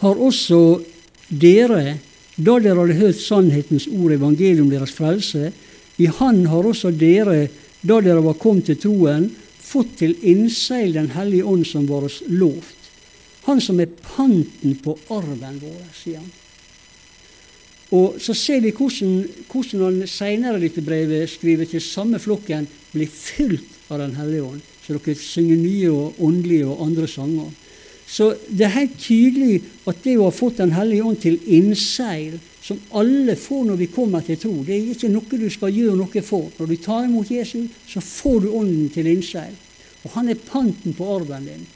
har 0.02 0.20
også 0.20 0.80
dere, 1.28 1.98
da 2.36 2.58
dere 2.60 2.82
hadde 2.82 2.98
hørt 2.98 3.20
sannhetens 3.22 3.86
ord, 3.88 4.12
evangeliet 4.12 4.64
om 4.64 4.72
deres 4.72 4.92
frelse, 4.92 5.52
i 5.96 6.06
Han 6.20 6.44
har 6.50 6.66
også 6.66 6.90
dere, 6.90 7.48
da 7.80 8.00
dere 8.02 8.24
var 8.24 8.40
kommet 8.40 8.68
til 8.68 8.80
troen, 8.82 9.28
fått 9.64 9.96
til 10.02 10.16
innseil 10.22 10.92
Den 10.92 11.12
hellige 11.14 11.44
ånd 11.48 11.64
som 11.66 11.86
var 11.88 12.04
oss 12.08 12.20
lovt. 12.28 12.90
Han 13.46 13.60
som 13.60 13.80
er 13.80 13.92
panten 14.16 14.76
på 14.82 14.96
arven 15.12 15.60
vår, 15.60 15.84
sier 15.96 16.20
han. 16.20 16.32
Og 17.94 18.16
Så 18.18 18.34
ser 18.34 18.60
vi 18.60 18.72
hvordan, 18.74 19.24
hvordan 19.50 19.82
han 19.84 20.08
seinere 20.10 20.58
i 20.58 20.66
dette 20.66 20.82
brevet 20.82 21.30
skriver 21.30 21.68
til 21.70 21.82
samme 21.84 22.18
flokken 22.18 22.66
blir 22.92 23.10
fylt 23.10 23.90
av 23.90 24.00
Den 24.00 24.16
hellige 24.16 24.42
ånd, 24.42 24.62
så 24.82 24.96
dere 24.96 25.14
synger 25.20 25.60
nye 25.60 25.90
og 25.92 26.22
åndelige 26.24 26.66
og 26.66 26.86
andre 26.86 27.06
sanger. 27.08 27.52
Så 28.06 28.34
det 28.48 28.66
er 28.66 28.74
helt 28.78 28.96
tydelig 29.00 29.62
at 29.88 30.02
det 30.04 30.16
å 30.18 30.26
ha 30.26 30.34
fått 30.34 30.58
Den 30.58 30.74
hellige 30.74 31.04
ånd 31.04 31.20
til 31.22 31.38
innseil, 31.46 32.40
som 32.64 32.80
alle 32.96 33.36
får 33.36 33.64
når 33.68 33.76
vi 33.76 33.90
kommer 33.92 34.24
til 34.24 34.38
tro, 34.40 34.52
det 34.64 34.74
er 34.74 34.90
ikke 34.94 35.12
noe 35.12 35.38
du 35.38 35.48
skal 35.52 35.72
gjøre 35.72 35.98
noe 36.00 36.22
for. 36.24 36.48
Når 36.58 36.66
du 36.66 36.76
tar 36.80 37.04
imot 37.04 37.30
Jesus, 37.30 37.68
så 37.86 38.00
får 38.00 38.40
du 38.40 38.48
Ånden 38.56 38.88
til 38.88 39.06
innseil. 39.06 39.52
Og 40.04 40.14
han 40.16 40.28
er 40.28 40.40
panten 40.40 40.96
på 40.96 41.08
arven 41.12 41.44
din. 41.44 41.66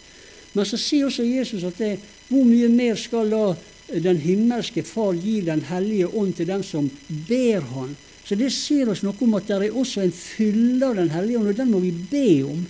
Men 0.54 0.64
så 0.64 0.80
sier 0.80 1.06
også 1.06 1.26
Jesus 1.28 1.64
at 1.68 1.76
det, 1.78 1.98
hvor 2.28 2.44
mye 2.48 2.68
mer 2.72 2.96
skal 2.96 3.28
da 3.30 3.52
den 3.88 4.18
himmelske 4.20 4.82
Far 4.84 5.14
gir 5.16 5.46
Den 5.46 5.62
hellige 5.64 6.08
ånd 6.08 6.36
til 6.36 6.48
den 6.48 6.62
som 6.62 6.90
ber 7.28 7.64
Han? 7.74 7.96
Så 8.24 8.36
det 8.36 8.50
sier 8.52 8.90
oss 8.92 9.00
noe 9.02 9.16
om 9.24 9.38
at 9.38 9.46
det 9.48 9.56
er 9.56 9.76
også 9.76 10.02
en 10.04 10.12
fylde 10.12 10.84
av 10.84 10.98
Den 10.98 11.08
hellige 11.14 11.38
ånd, 11.38 11.48
og 11.48 11.56
den 11.56 11.70
må 11.72 11.80
vi 11.80 11.92
be 11.92 12.44
om. 12.44 12.66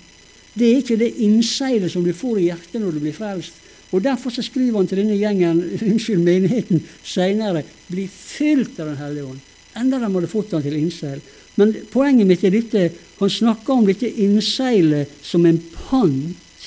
Det 0.54 0.68
er 0.68 0.82
ikke 0.82 0.98
det 1.00 1.16
innseilet 1.24 1.90
som 1.90 2.04
du 2.06 2.12
får 2.14 2.38
i 2.38 2.46
hjertet 2.48 2.78
når 2.82 2.94
du 2.94 3.02
blir 3.02 3.16
frelst. 3.16 3.58
Og 3.90 4.04
Derfor 4.04 4.30
så 4.30 4.44
skriver 4.44 4.76
han 4.76 4.86
til 4.86 5.00
denne 5.02 5.16
gjengen, 5.18 5.62
unnskyld 5.90 6.22
menigheten, 6.22 6.84
seinere 7.02 7.64
bli 7.88 8.06
fylt 8.06 8.78
av 8.78 8.92
Den 8.92 9.02
hellige 9.02 9.30
ånd. 9.32 9.44
Enda 9.78 9.98
de 9.98 10.10
hadde 10.14 10.30
fått 10.30 10.54
han 10.54 10.62
til 10.62 10.78
innseil. 10.78 11.22
Men 11.58 11.74
poenget 11.90 12.26
mitt 12.28 12.44
er 12.46 12.54
dette, 12.54 12.84
han 13.18 13.30
snakker 13.30 13.74
om 13.74 13.86
dette 13.86 14.06
innseilet 14.22 15.10
som 15.26 15.46
en 15.46 15.58
pant. 15.74 16.66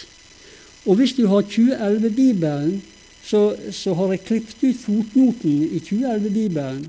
Og 0.83 0.97
hvis 0.97 1.13
du 1.15 1.27
har 1.31 1.45
2011-bibelen, 1.47 2.81
så, 3.31 3.55
så, 3.71 3.93
har 3.95 4.11
jeg 4.11 4.25
klippet 4.27 4.63
ut 4.65 4.79
fotnoten 4.81 5.61
i 5.63 5.79
2011-bibelen. 5.79 6.83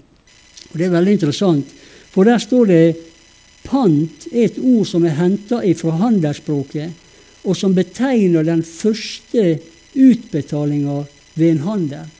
Og 0.72 0.78
Det 0.78 0.86
er 0.86 0.96
veldig 0.96 1.14
interessant, 1.18 1.74
for 2.10 2.26
der 2.26 2.42
står 2.42 2.70
det 2.70 2.84
Pant 3.62 4.26
er 4.32 4.48
et 4.48 4.58
ord 4.58 4.88
som 4.90 5.04
er 5.06 5.14
henta 5.14 5.60
fra 5.78 5.92
handelsspråket, 6.00 6.90
og 7.46 7.54
som 7.54 7.74
betegner 7.74 8.42
den 8.42 8.64
første 8.66 9.60
utbetalinga 9.94 11.04
ved 11.38 11.48
en 11.48 11.62
handel. 11.68 12.10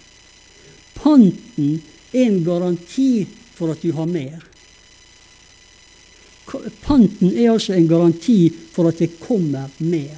Panten 0.95 1.81
er 2.13 2.29
en 2.29 2.45
garanti 2.47 3.27
for 3.57 3.75
at 3.75 3.83
du 3.83 3.91
har 3.97 4.07
mer. 4.07 4.39
Panten 6.87 7.33
er 7.33 7.51
altså 7.51 7.75
en 7.75 7.89
garanti 7.91 8.53
for 8.71 8.87
at 8.93 9.03
det 9.03 9.17
kommer 9.19 9.67
mer. 9.83 10.15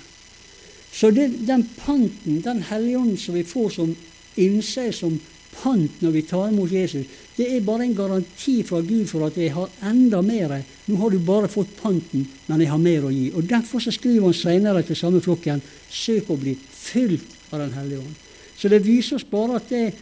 Så 0.94 1.10
det, 1.10 1.28
den 1.46 1.64
panten, 1.76 2.40
den 2.44 2.62
helligånden 2.62 3.18
som 3.18 3.34
vi 3.34 3.44
får 3.44 3.70
som 3.74 3.94
innse 4.38 4.92
som 4.94 5.16
pant 5.54 6.02
når 6.02 6.12
vi 6.14 6.22
tar 6.26 6.48
imot 6.50 6.70
Jesus, 6.70 7.06
det 7.36 7.48
er 7.50 7.64
bare 7.66 7.86
en 7.86 7.96
garanti 7.96 8.60
fra 8.66 8.80
Gud 8.82 9.08
for 9.10 9.26
at 9.26 9.38
jeg 9.38 9.52
har 9.54 9.70
enda 9.90 10.20
mer. 10.22 10.54
Nå 10.86 10.98
har 11.00 11.10
du 11.10 11.18
bare 11.18 11.50
fått 11.50 11.74
panten, 11.80 12.26
men 12.46 12.62
jeg 12.62 12.70
har 12.70 12.82
mer 12.82 13.06
å 13.08 13.12
gi. 13.14 13.28
Og 13.34 13.46
Derfor 13.50 13.82
så 13.82 13.94
skriver 13.94 14.28
han 14.28 14.38
senere 14.38 14.84
til 14.86 14.98
samme 14.98 15.22
flokken 15.24 15.62
søk 15.90 16.30
å 16.30 16.38
bli 16.38 16.54
fylt 16.54 17.26
av 17.50 17.64
Den 17.64 17.74
hellige 17.74 18.02
ånd. 18.02 18.14
Så 18.56 18.70
det 18.70 18.84
viser 18.86 19.18
oss 19.18 19.26
bare 19.26 19.58
at 19.58 19.68
det, 19.70 19.92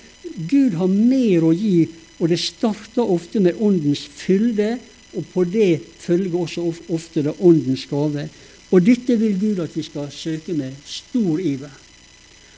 Gud 0.48 0.76
har 0.78 0.88
mer 0.88 1.44
å 1.48 1.52
gi, 1.56 1.88
og 2.20 2.28
det 2.30 2.38
starter 2.40 3.08
ofte 3.10 3.40
med 3.40 3.58
åndens 3.60 4.04
fylde, 4.06 4.76
og 5.16 5.24
på 5.32 5.44
det 5.44 5.80
følger 6.00 6.44
også 6.44 6.64
ofte 6.92 7.24
det 7.24 7.34
åndens 7.40 7.84
gave. 7.90 8.28
Og 8.72 8.80
dette 8.84 9.18
vil 9.20 9.38
Gud 9.40 9.60
at 9.62 9.76
vi 9.76 9.84
skal 9.84 10.10
søke 10.12 10.56
med 10.56 10.72
stor 10.88 11.38
iver. 11.38 11.72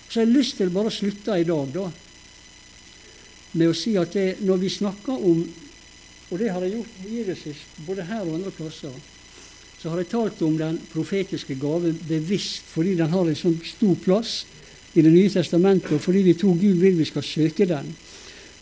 Så 0.09 0.20
jeg 0.20 0.29
har 0.29 0.37
lyst 0.37 0.57
til 0.57 0.70
bare 0.70 0.92
å 0.92 0.94
slutte 0.94 1.38
i 1.40 1.46
dag, 1.48 1.70
da 1.74 1.88
med 3.55 3.70
å 3.70 3.77
si 3.77 3.94
at 3.98 4.14
det, 4.14 4.40
når 4.44 4.62
vi 4.64 4.72
snakker 4.72 5.29
om 5.31 5.44
Og 6.33 6.38
det 6.40 6.48
har 6.50 6.62
jeg 6.64 6.72
gjort 6.72 7.03
i 7.05 7.35
sist, 7.37 7.74
både 7.87 8.03
her 8.09 8.22
og 8.24 8.38
andre 8.38 8.50
plasser. 8.50 8.94
Så 9.79 9.90
har 9.92 10.00
jeg 10.00 10.09
talt 10.09 10.40
om 10.42 10.57
den 10.59 10.79
profetiske 10.90 11.55
gave 11.61 11.92
bevisst, 12.09 12.64
fordi 12.72 12.94
den 12.96 13.12
har 13.12 13.29
en 13.29 13.37
sånn 13.37 13.59
stor 13.62 13.94
plass 14.03 14.33
i 14.94 15.03
Det 15.03 15.12
nye 15.12 15.31
testamentet, 15.31 15.92
og 15.92 16.00
fordi 16.00 16.22
vi 16.24 16.35
tror 16.35 16.57
Gud 16.57 16.81
vil 16.81 16.96
vi 16.96 17.05
skal 17.05 17.22
søke 17.22 17.66
den. 17.68 17.92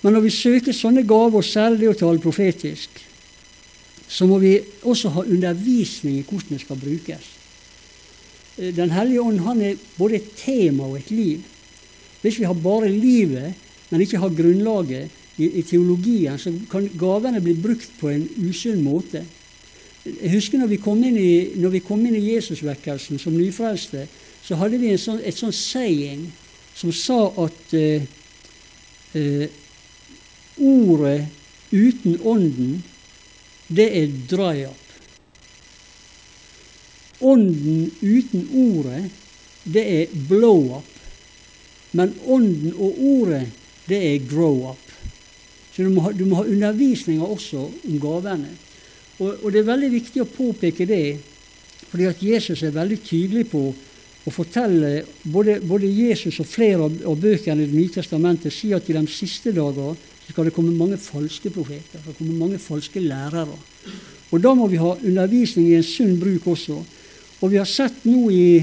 Men 0.02 0.12
når 0.12 0.20
vi 0.26 0.30
søker 0.30 0.72
sånne 0.72 1.06
gaver, 1.06 1.38
og 1.38 1.44
særlig 1.44 1.78
det 1.80 1.88
å 1.88 2.00
tale 2.02 2.18
profetisk, 2.18 2.90
så 4.08 4.26
må 4.26 4.38
vi 4.42 4.58
også 4.82 5.14
ha 5.14 5.22
undervisning 5.22 6.18
i 6.18 6.26
hvordan 6.26 6.58
det 6.58 6.60
skal 6.66 6.82
brukes. 6.82 7.41
Den 8.56 8.92
hellige 8.92 9.22
ånd 9.22 9.40
han 9.46 9.60
er 9.64 9.80
både 9.96 10.18
et 10.18 10.32
tema 10.36 10.84
og 10.84 10.98
et 10.98 11.10
liv. 11.10 11.40
Hvis 12.22 12.38
vi 12.38 12.44
har 12.44 12.54
bare 12.54 12.90
livet, 12.92 13.54
men 13.90 14.00
ikke 14.00 14.20
har 14.20 14.34
grunnlaget 14.36 15.10
i, 15.38 15.46
i, 15.46 15.62
teologien, 15.62 16.38
så 16.38 16.52
kan 16.70 16.90
gavene 16.98 17.40
bli 17.40 17.54
brukt 17.54 17.90
på 18.00 18.10
en 18.12 18.26
usunn 18.44 18.82
måte. 18.84 19.24
Jeg 20.04 20.32
husker 20.34 20.58
når 20.58 20.72
vi 20.72 20.80
kom 20.82 21.02
inn 21.04 21.16
i, 21.16 21.54
når 21.56 21.78
Jesusvekkelsen 21.78 23.18
som 23.18 23.36
nyfrelste, 23.36 24.06
så 24.42 24.58
hadde 24.58 24.78
vi 24.78 24.96
sånn, 24.98 25.20
et 25.24 25.38
sånn 25.38 25.54
saying 25.54 26.26
som 26.74 26.92
sa 26.92 27.28
at 27.44 27.74
uh, 27.76 28.02
eh, 29.14 29.48
ordet 30.58 31.28
uten 31.70 32.18
ånden, 32.20 32.82
det 33.68 33.88
er 33.96 34.08
dry 34.28 34.64
up. 34.66 34.81
Ånden 37.22 37.90
uten 38.02 38.48
ordet, 38.50 39.04
det 39.64 39.84
er 39.86 40.14
blow 40.28 40.78
up. 40.78 40.88
Men 41.92 42.14
ånden 42.26 42.72
og 42.74 42.98
ordet, 42.98 43.44
det 43.88 44.00
er 44.08 44.26
grow 44.28 44.70
up. 44.72 44.92
Så 45.72 45.84
du 45.84 45.92
må 45.92 46.04
ha, 46.04 46.12
du 46.12 46.24
må 46.28 46.40
ha 46.40 46.48
undervisninger 46.48 47.24
også 47.24 47.64
om 47.68 48.00
gavene. 48.00 48.50
Og, 49.18 49.38
og, 49.44 49.48
det 49.52 49.62
er 49.62 49.70
veldig 49.70 49.90
viktig 49.92 50.22
å 50.22 50.28
påpeke 50.28 50.86
det, 50.88 51.06
fordi 51.88 52.08
at 52.08 52.22
Jesus 52.24 52.62
er 52.64 52.74
veldig 52.74 52.98
tydelig 53.04 53.46
på 53.52 53.66
å 54.22 54.30
fortelle 54.32 55.02
Både, 55.22 55.58
både 55.66 55.88
Jesus 55.88 56.38
og 56.42 56.46
flere 56.46 56.86
av, 56.86 56.94
av 57.10 57.18
bøkene 57.18 57.64
i 57.64 57.68
Det 57.70 57.78
nye 57.78 57.94
testamentet 57.94 58.54
sier 58.54 58.78
at 58.78 58.88
i 58.90 58.94
de 58.96 59.02
siste 59.10 59.52
dager 59.54 59.96
skal 60.28 60.46
det 60.48 60.54
komme 60.54 60.72
mange 60.72 60.96
falske 60.96 61.50
profeter, 61.52 61.98
det 61.98 62.02
skal 62.04 62.16
komme 62.16 62.38
mange 62.38 62.58
falske 62.62 63.02
lærere. 63.02 63.56
Og 64.32 64.40
da 64.40 64.54
må 64.56 64.68
vi 64.70 64.80
ha 64.80 64.94
undervisning 64.94 65.66
i 65.68 65.76
en 65.76 65.84
sunn 65.84 66.14
bruk 66.20 66.46
også. 66.54 66.78
Og 67.42 67.50
vi 67.50 67.58
har 67.58 67.66
sett 67.66 68.04
nå 68.06 68.30
i 68.30 68.62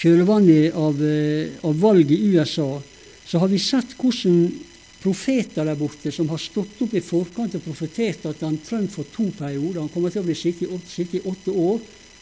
kjølvannet 0.00 0.76
av, 0.78 1.02
eh, 1.02 1.50
av 1.66 1.78
valget 1.80 2.16
i 2.16 2.30
USA, 2.36 2.82
så 3.26 3.38
har 3.38 3.48
vi 3.48 3.58
sett 3.58 3.96
hvordan 3.98 4.52
profeter 5.00 5.64
der 5.64 5.78
borte 5.78 6.12
som 6.12 6.28
har 6.28 6.38
stått 6.38 6.80
opp 6.84 6.94
i 6.94 7.00
forkant 7.00 7.54
og 7.56 7.64
profetert 7.64 8.26
at 8.28 8.40
han 8.44 8.58
Trump 8.58 8.90
får 8.90 9.06
to 9.14 9.30
perioder. 9.38 9.80
Han 9.80 9.88
kommer 9.88 10.10
til 10.10 10.22
å 10.22 10.28
bli 10.28 10.34
sitte 10.34 10.66
i, 10.66 10.80
sitte 10.86 11.16
i 11.18 11.24
åtte 11.24 11.50
år. 11.50 11.80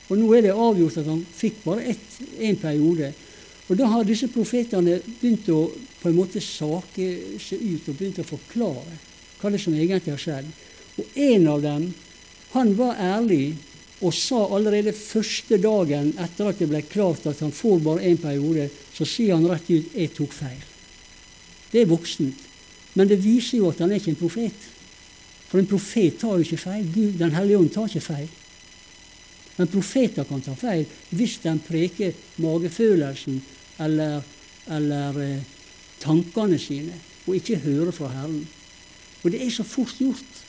Og 0.08 0.16
nå 0.16 0.28
er 0.34 0.46
det 0.46 0.54
avgjort 0.54 0.98
at 1.02 1.06
han 1.10 1.24
fikk 1.36 1.64
bare 1.64 1.94
én 2.38 2.56
periode. 2.56 3.12
Og 3.68 3.76
da 3.76 3.86
har 3.92 4.04
disse 4.04 4.28
profetene 4.32 5.00
begynt 5.20 5.48
å 5.52 5.66
på 6.00 6.08
en 6.08 6.16
måte 6.16 6.40
sake 6.40 7.08
seg 7.42 7.60
ut 7.60 7.88
og 7.90 7.98
begynt 7.98 8.20
å 8.22 8.28
forklare 8.28 8.96
hva 9.40 9.50
det 9.52 9.60
som 9.60 9.74
egentlig 9.74 10.14
har 10.14 10.22
skjedd. 10.22 10.48
Og 10.98 11.18
en 11.28 11.48
av 11.50 11.62
dem, 11.62 11.90
han 12.54 12.72
var 12.78 12.96
ærlig 12.96 13.58
og 14.00 14.14
sa 14.14 14.44
allerede 14.54 14.92
første 14.94 15.58
dagen 15.58 16.12
etter 16.22 16.50
at 16.50 16.58
det 16.60 16.68
ble 16.70 16.82
klart 16.86 17.26
at 17.26 17.40
han 17.42 17.52
får 17.54 17.80
bare 17.82 18.06
én 18.06 18.20
periode, 18.20 18.68
så 18.94 19.04
sier 19.04 19.34
han 19.34 19.48
rett 19.50 19.70
ut 19.70 19.94
'jeg 19.94 20.14
tok 20.14 20.32
feil'. 20.32 20.66
Det 21.72 21.82
er 21.82 21.86
voksent. 21.86 22.38
Men 22.94 23.08
det 23.08 23.24
viser 23.24 23.58
jo 23.58 23.68
at 23.68 23.78
han 23.78 23.90
er 23.90 24.00
ikke 24.00 24.10
en 24.10 24.22
profet. 24.22 24.68
For 25.48 25.58
en 25.58 25.66
profet 25.66 26.18
tar 26.18 26.36
jo 26.36 26.44
ikke 26.44 26.56
feil. 26.56 26.86
Gud, 26.94 27.18
Den 27.18 27.34
hellige 27.34 27.58
ånd 27.58 27.70
tar 27.70 27.86
ikke 27.88 28.00
feil. 28.00 28.28
Men 29.56 29.66
profeter 29.66 30.24
kan 30.24 30.40
ta 30.40 30.54
feil 30.54 30.86
hvis 31.10 31.38
de 31.42 31.58
preker 31.66 32.12
magefølelsen 32.36 33.40
eller, 33.82 34.22
eller 34.70 35.20
eh, 35.22 35.42
tankene 36.00 36.58
sine, 36.58 36.94
og 37.26 37.34
ikke 37.34 37.58
hører 37.64 37.90
fra 37.90 38.12
Herren. 38.14 38.48
Og 39.24 39.32
det 39.32 39.42
er 39.42 39.50
så 39.50 39.66
fort 39.66 39.98
gjort. 39.98 40.44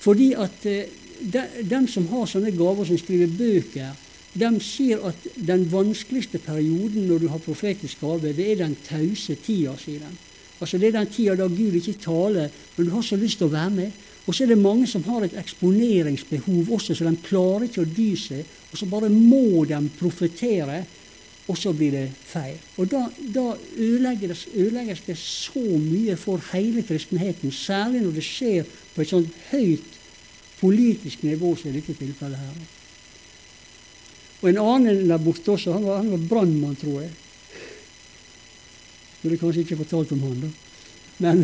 Fordi 0.00 0.32
at 0.38 0.66
eh, 0.66 0.86
de, 1.20 1.42
de, 1.68 1.80
som 1.88 2.06
har 2.12 2.26
sånne 2.28 2.52
gaver, 2.56 2.88
som 2.88 2.98
skriver 2.98 3.30
bøker, 3.38 4.06
de 4.32 4.50
sier 4.62 5.02
at 5.08 5.26
den 5.34 5.64
vanskeligste 5.72 6.38
perioden 6.42 7.08
når 7.08 7.24
du 7.24 7.28
har 7.32 7.42
profetisk 7.42 8.02
gave, 8.04 8.32
det 8.36 8.46
er 8.52 8.60
den 8.62 8.76
tause 8.86 9.34
tida, 9.42 9.74
sier 9.78 10.04
de. 10.04 10.12
Altså 10.60 10.78
Det 10.78 10.90
er 10.90 10.98
den 10.98 11.10
tida 11.10 11.34
da 11.36 11.48
Gud 11.48 11.74
ikke 11.74 11.98
taler, 11.98 12.48
men 12.76 12.86
du 12.86 12.92
har 12.92 13.02
så 13.02 13.16
lyst 13.16 13.40
til 13.40 13.48
å 13.48 13.54
være 13.54 13.74
med. 13.74 14.06
Og 14.26 14.34
så 14.36 14.44
er 14.44 14.52
det 14.52 14.60
mange 14.60 14.86
som 14.86 15.02
har 15.08 15.24
et 15.24 15.36
eksponeringsbehov 15.40 16.72
også, 16.76 16.94
så 16.94 17.08
de 17.08 17.16
klarer 17.24 17.66
ikke 17.66 17.82
å 17.82 17.92
dy 17.96 18.10
seg. 18.20 18.44
Og 18.70 18.78
så 18.78 18.86
bare 18.86 19.08
må 19.10 19.64
de 19.66 19.80
profetere, 19.98 20.82
og 21.48 21.56
så 21.58 21.72
blir 21.74 21.96
det 21.96 22.04
feil. 22.28 22.58
Og 22.78 22.90
da, 22.92 23.06
da 23.34 23.46
ødelegges, 23.74 24.46
ødelegges, 24.54 25.00
det 25.08 25.16
så 25.18 25.64
mye 25.64 26.14
for 26.20 26.42
hele 26.52 26.84
kristenheten, 26.86 27.50
særlig 27.50 28.04
når 28.04 28.20
det 28.20 28.26
skjer 28.28 28.68
på 28.94 29.02
et 29.02 29.10
sånt 29.10 29.40
høyt 29.50 29.96
politisk 30.60 31.24
nivå 31.24 31.54
som 31.56 31.70
i 31.70 31.78
dette 31.78 31.96
tilfellet 31.96 32.38
her. 32.40 32.60
Og 34.40 34.48
en 34.48 34.60
annen 34.62 35.08
der 35.08 35.20
borte 35.20 35.52
også, 35.52 35.74
han 35.76 35.84
var, 35.84 36.00
han 36.00 36.12
var 36.14 36.28
brannmann, 36.30 36.78
tror 36.80 37.02
jeg. 37.02 37.10
Burde 39.20 39.38
kanskje 39.40 39.64
ikke 39.66 39.80
fortalt 39.82 40.14
om 40.16 40.22
han, 40.24 40.38
da. 40.46 40.50
Men, 41.20 41.42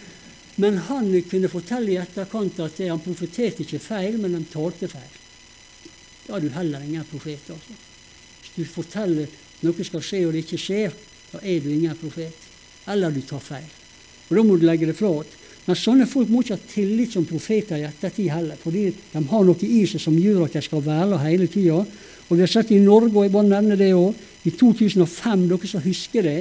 men 0.62 0.78
han 0.86 1.10
kunne 1.30 1.50
fortelle 1.50 1.94
i 1.94 1.98
etterkant 2.02 2.60
at 2.62 2.78
han 2.84 3.02
profeterte 3.02 3.64
ikke 3.64 3.82
feil, 3.82 4.20
men 4.22 4.38
han 4.38 4.46
talte 4.52 4.90
feil. 4.90 5.18
Da 6.28 6.36
er 6.36 6.44
du 6.44 6.50
heller 6.54 6.84
ingen 6.84 7.06
profet. 7.10 7.50
altså. 7.50 7.78
Hvis 8.38 8.54
du 8.54 8.64
forteller 8.70 9.26
noe 9.64 9.84
skal 9.86 10.04
skje, 10.04 10.22
og 10.26 10.34
det 10.34 10.44
ikke 10.44 10.60
skjer, 10.62 10.94
da 11.32 11.42
er 11.42 11.60
du 11.64 11.70
ingen 11.72 11.98
profet. 11.98 12.46
Eller 12.88 13.12
du 13.12 13.22
tar 13.26 13.42
feil. 13.42 13.66
Og 14.28 14.36
Da 14.36 14.42
må 14.44 14.56
du 14.56 14.66
legge 14.68 14.86
det 14.86 14.96
flat. 14.96 15.34
Men 15.68 15.76
sånne 15.76 16.06
folk 16.08 16.30
må 16.32 16.40
ikke 16.40 16.56
ha 16.56 16.68
tillit 16.70 17.12
som 17.12 17.26
profeter 17.28 17.76
i 17.76 17.84
ettertid 17.84 18.30
heller, 18.32 18.56
fordi 18.56 18.86
de 18.88 19.20
har 19.20 19.42
noe 19.44 19.66
i 19.66 19.82
seg 19.90 20.00
som 20.00 20.14
gjør 20.16 20.46
at 20.46 20.54
de 20.56 20.62
skal 20.64 20.80
være 20.80 21.18
hele 21.26 21.48
tida. 21.52 21.82
Og 22.28 22.30
vi 22.32 22.40
har 22.40 22.48
sett 22.48 22.70
i 22.72 22.78
Norge, 22.80 23.12
og 23.12 23.26
jeg 23.26 23.34
bare 23.34 23.50
nevner 23.50 23.76
det 23.76 23.90
òg, 23.96 24.22
i 24.48 24.52
2005, 24.56 25.42
dere 25.50 25.68
som 25.68 25.84
husker 25.84 26.24
det, 26.24 26.38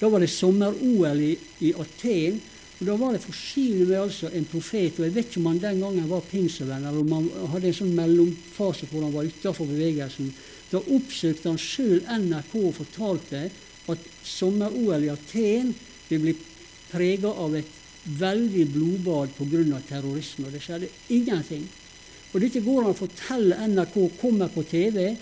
da 0.00 0.08
var 0.08 0.24
det 0.24 0.30
sommer-OL 0.32 1.20
i, 1.20 1.34
i, 1.68 1.74
Aten. 1.76 2.38
og 2.78 2.86
Da 2.88 2.94
var 2.96 3.12
det 3.12 3.20
forsynet 3.20 3.88
med 3.90 3.98
altså 4.00 4.30
en 4.32 4.46
profet. 4.48 4.96
og 4.96 5.04
Jeg 5.04 5.14
vet 5.14 5.28
ikke 5.28 5.40
om 5.42 5.50
han 5.50 5.60
den 5.60 5.82
gangen 5.84 6.08
var 6.08 6.24
pinsevenn, 6.30 6.86
eller 6.88 7.00
om 7.00 7.12
han 7.12 7.50
hadde 7.52 7.68
en 7.68 7.76
sånn 7.82 7.92
mellomfase 7.98 8.88
hvor 8.88 9.04
han 9.04 9.12
var 9.12 9.28
utafor 9.28 9.68
bevegelsen. 9.68 10.32
Da 10.72 10.80
oppsøkte 10.80 11.52
han 11.52 11.60
sjøl 11.60 12.00
NRK 12.16 12.56
og 12.62 12.78
fortalte 12.78 13.42
at 13.92 14.08
sommer-OL 14.24 15.04
i 15.04 15.12
Aten 15.12 15.74
vil 16.08 16.24
bli 16.24 16.34
prega 16.88 17.28
av 17.28 17.60
et 17.60 17.76
veldig 18.18 18.64
blodbad 18.72 19.36
pga. 19.36 19.80
terrorisme. 19.88 20.46
Og 20.46 20.52
det 20.52 20.62
skjedde 20.62 20.88
ingenting. 21.08 21.68
Og 22.32 22.40
dette 22.40 22.60
går 22.60 22.84
an 22.84 22.94
å 22.94 22.98
fortelle 22.98 23.68
NRK 23.68 23.96
kommer 24.20 24.48
på 24.48 24.62
TV. 24.62 25.16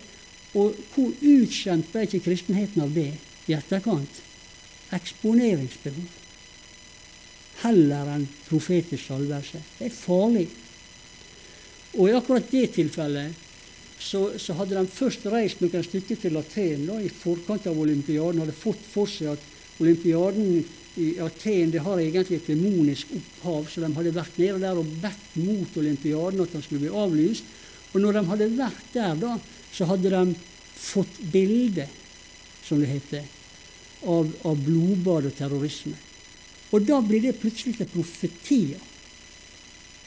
Og 0.55 0.75
hvor 0.95 1.13
utskjemt 1.13 1.93
ble 1.93 2.07
ikke 2.07 2.25
kristenheten 2.25 2.83
av 2.83 2.95
det 2.95 3.13
i 3.49 3.57
etterkant? 3.57 4.25
eksponeringsbehov 4.95 6.17
heller 7.65 8.13
enn 8.15 8.25
profetisk 8.47 9.09
salvelse. 9.09 9.61
Det 9.79 9.89
er 9.89 9.95
farlig. 9.95 10.47
Og 11.99 12.07
i 12.07 12.15
akkurat 12.15 12.51
det 12.53 12.69
tilfellet 12.77 13.47
så, 13.99 14.29
så 14.39 14.55
hadde 14.55 14.79
de 14.79 14.95
først 14.95 15.27
reist 15.33 15.63
noen 15.63 15.83
stykker 15.83 16.21
til 16.23 16.39
Aten 16.39 16.87
da, 16.87 17.01
i 17.03 17.11
forkant 17.11 17.67
av 17.67 17.81
olympiaden. 17.83 18.45
Hadde 18.45 18.55
fått 18.55 18.85
for 18.93 19.11
seg 19.11 19.33
at 19.35 19.49
olympiaden 19.81 20.65
i 20.99 21.09
Aten 21.23 21.71
det 21.71 21.83
har 21.85 22.01
egentlig 22.01 22.41
et 22.41 22.51
demonisk 22.51 23.13
opphav. 23.15 23.69
Så 23.71 23.83
de 23.83 23.93
hadde 23.95 24.15
vært 24.17 24.39
nede 24.41 24.61
der 24.63 24.81
og 24.81 24.91
bedt 25.03 25.39
mot 25.39 25.79
olympiaden 25.79 26.43
at 26.43 26.55
den 26.57 26.65
skulle 26.65 26.85
bli 26.87 26.93
avlyst. 27.05 27.57
Og 27.93 28.03
når 28.03 28.19
de 28.19 28.25
hadde 28.33 28.51
vært 28.59 28.93
der, 28.93 29.15
da, 29.21 29.37
så 29.73 29.87
hadde 29.89 30.13
de 30.13 30.35
fått 30.79 31.23
bilde, 31.33 31.87
som 32.67 32.83
det 32.83 32.91
heter, 32.91 33.25
av, 34.05 34.29
av 34.47 34.61
blodbad 34.63 35.31
og 35.31 35.35
terrorisme. 35.39 35.97
Og 36.75 36.85
da 36.85 36.99
blir 37.01 37.23
det 37.25 37.39
plutselig 37.41 37.79
til 37.79 37.91
profetier 37.95 38.85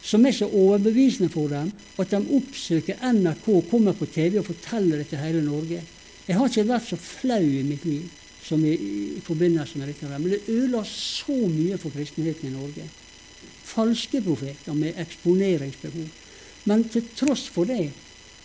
som 0.01 0.23
er 0.25 0.33
så 0.33 0.47
overbevisende 0.47 1.29
for 1.29 1.51
dem 1.51 1.69
at 2.01 2.13
de 2.13 2.19
oppsøker 2.37 3.01
NRK, 3.13 3.47
kommer 3.69 3.93
på 3.93 4.07
TV 4.09 4.39
og 4.41 4.47
forteller 4.47 5.01
det 5.01 5.11
til 5.11 5.21
hele 5.21 5.43
Norge. 5.45 5.81
Jeg 6.25 6.37
har 6.37 6.49
ikke 6.49 6.69
vært 6.69 6.89
så 6.89 6.97
flau 6.97 7.43
i 7.45 7.61
mitt 7.65 7.85
liv 7.85 8.20
som 8.43 8.63
i, 8.65 8.73
i 9.17 9.21
forbindelse 9.23 9.79
med 9.79 9.91
dette. 9.91 10.09
Men 10.09 10.31
det 10.31 10.43
ødela 10.47 10.83
så 10.87 11.37
mye 11.47 11.77
for 11.77 11.93
kristenheten 11.93 12.49
i 12.49 12.53
Norge. 12.55 12.87
Falske 13.71 14.21
profeter 14.21 14.73
med 14.77 14.97
eksponeringsbehov. 14.99 16.07
Men 16.65 16.83
til 16.89 17.05
tross 17.17 17.47
for 17.49 17.69
det, 17.69 17.89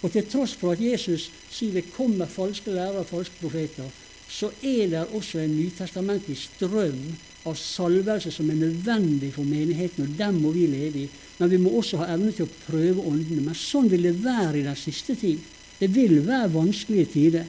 og 0.03 0.13
til 0.13 0.27
tross 0.31 0.55
for 0.57 0.77
at 0.77 0.83
Jesus 0.83 1.31
sier 1.53 1.75
det 1.77 1.91
kommer 1.95 2.29
falske 2.31 2.73
lærere 2.73 3.03
og 3.03 3.09
falske 3.11 3.41
profeter, 3.41 3.89
så 4.29 4.51
er 4.63 4.89
det 4.91 5.07
også 5.15 5.41
en 5.43 5.57
nytestamentlig 5.57 6.37
strøm 6.41 7.03
av 7.47 7.55
salvelse 7.59 8.33
som 8.35 8.49
er 8.51 8.59
nødvendig 8.59 9.31
for 9.37 9.47
menigheten, 9.47 10.07
og 10.07 10.17
den 10.19 10.41
må 10.43 10.51
vi 10.55 10.67
leve 10.71 11.05
i. 11.05 11.11
Men 11.39 11.51
vi 11.53 11.61
må 11.63 11.77
også 11.79 12.01
ha 12.01 12.09
evne 12.15 12.33
til 12.35 12.47
å 12.47 12.57
prøve 12.65 13.05
åndene. 13.07 13.45
Men 13.45 13.59
sånn 13.59 13.91
vil 13.93 14.09
det 14.09 14.17
være 14.25 14.61
i 14.61 14.67
den 14.67 14.79
siste 14.79 15.15
tid. 15.19 15.43
Det 15.79 15.89
vil 15.93 16.19
være 16.27 16.53
vanskelige 16.55 17.13
tider. 17.13 17.47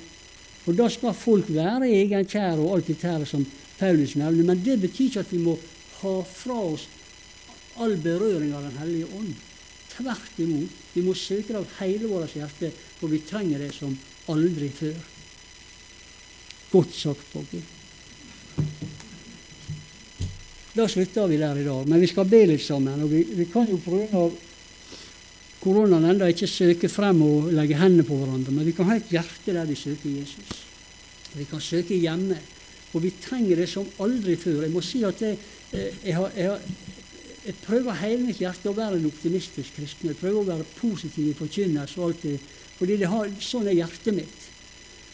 Og 0.67 0.75
da 0.75 0.89
skal 0.91 1.15
folk 1.15 1.49
være 1.53 1.88
egenkjære 1.88 2.60
og 2.60 2.75
alt 2.75 2.91
dette 2.91 3.30
som 3.30 3.45
Paulus 3.80 4.15
nevner. 4.19 4.43
Men 4.43 4.63
det 4.65 4.80
betyr 4.82 5.08
ikke 5.08 5.23
at 5.23 5.32
vi 5.32 5.39
må 5.43 5.56
ha 6.01 6.15
fra 6.27 6.58
oss 6.73 6.88
all 7.77 7.95
berøring 8.01 8.53
av 8.58 8.65
Den 8.65 8.80
hellige 8.82 9.08
ånd. 9.15 9.34
Tvert 9.93 10.41
imot. 10.43 10.73
Vi 10.93 11.03
må 11.06 11.13
søke 11.17 11.53
det 11.53 11.62
av 11.62 11.77
hele 11.80 12.10
vårt 12.10 12.36
hjerte, 12.36 12.71
for 12.99 13.10
vi 13.10 13.21
trenger 13.25 13.63
det 13.63 13.71
som 13.75 13.95
aldri 14.34 14.69
før. 14.73 14.97
Godt 16.71 16.93
sagt, 16.93 17.25
Bogge. 17.34 17.63
Da 20.77 20.86
slutter 20.89 21.30
vi 21.32 21.39
der 21.41 21.58
i 21.58 21.65
dag. 21.65 21.88
Men 21.88 22.01
vi 22.03 22.10
skal 22.12 22.27
be 22.30 22.43
litt 22.51 22.62
sammen. 22.62 23.01
og 23.01 23.10
Vi, 23.10 23.23
vi 23.39 23.47
kan 23.49 23.69
jo 23.69 23.80
pga. 23.82 24.27
Koronaen 25.67 26.08
enda 26.08 26.30
ikke 26.32 26.47
søke 26.47 26.89
frem 26.91 27.19
og 27.25 27.51
legge 27.56 27.77
hendene 27.80 28.08
på 28.08 28.15
hverandre, 28.15 28.56
men 28.56 28.67
vi 28.67 28.75
kan 28.75 28.88
ha 28.88 28.95
et 28.97 29.12
hjerte 29.12 29.56
der 29.56 29.67
vi 29.67 29.75
søker 29.75 30.13
Jesus. 30.13 30.62
Vi 31.36 31.47
kan 31.49 31.62
søke 31.62 31.97
hjemme. 31.97 32.38
Og 32.95 33.03
vi 33.03 33.12
trenger 33.21 33.60
det 33.60 33.67
som 33.69 33.88
aldri 34.03 34.38
før. 34.39 34.63
Jeg 34.63 34.71
må 34.73 34.82
si 34.86 35.03
at 35.06 35.19
det, 35.19 35.34
eh, 35.75 35.97
jeg, 36.06 36.15
har, 36.15 36.32
jeg, 36.38 36.53
har, 36.53 36.62
jeg, 37.45 37.56
prøver 37.65 37.99
hele 37.99 38.30
mitt 38.30 38.39
hjerte 38.39 38.71
å 38.71 38.77
være 38.77 38.99
en 38.99 39.10
optimistisk 39.10 39.75
kristen. 39.75 40.13
Jeg 40.13 40.19
prøver 40.21 40.39
å 40.39 40.47
være 40.47 40.69
positiv 40.77 41.27
i 41.27 41.36
forkynnelse 41.38 41.99
og 41.99 42.08
alt 42.08 42.53
fordi 42.77 42.95
det 43.01 43.10
har, 43.10 43.30
sånn 43.41 43.67
er 43.67 43.80
hjertet 43.80 44.13
mitt. 44.13 44.47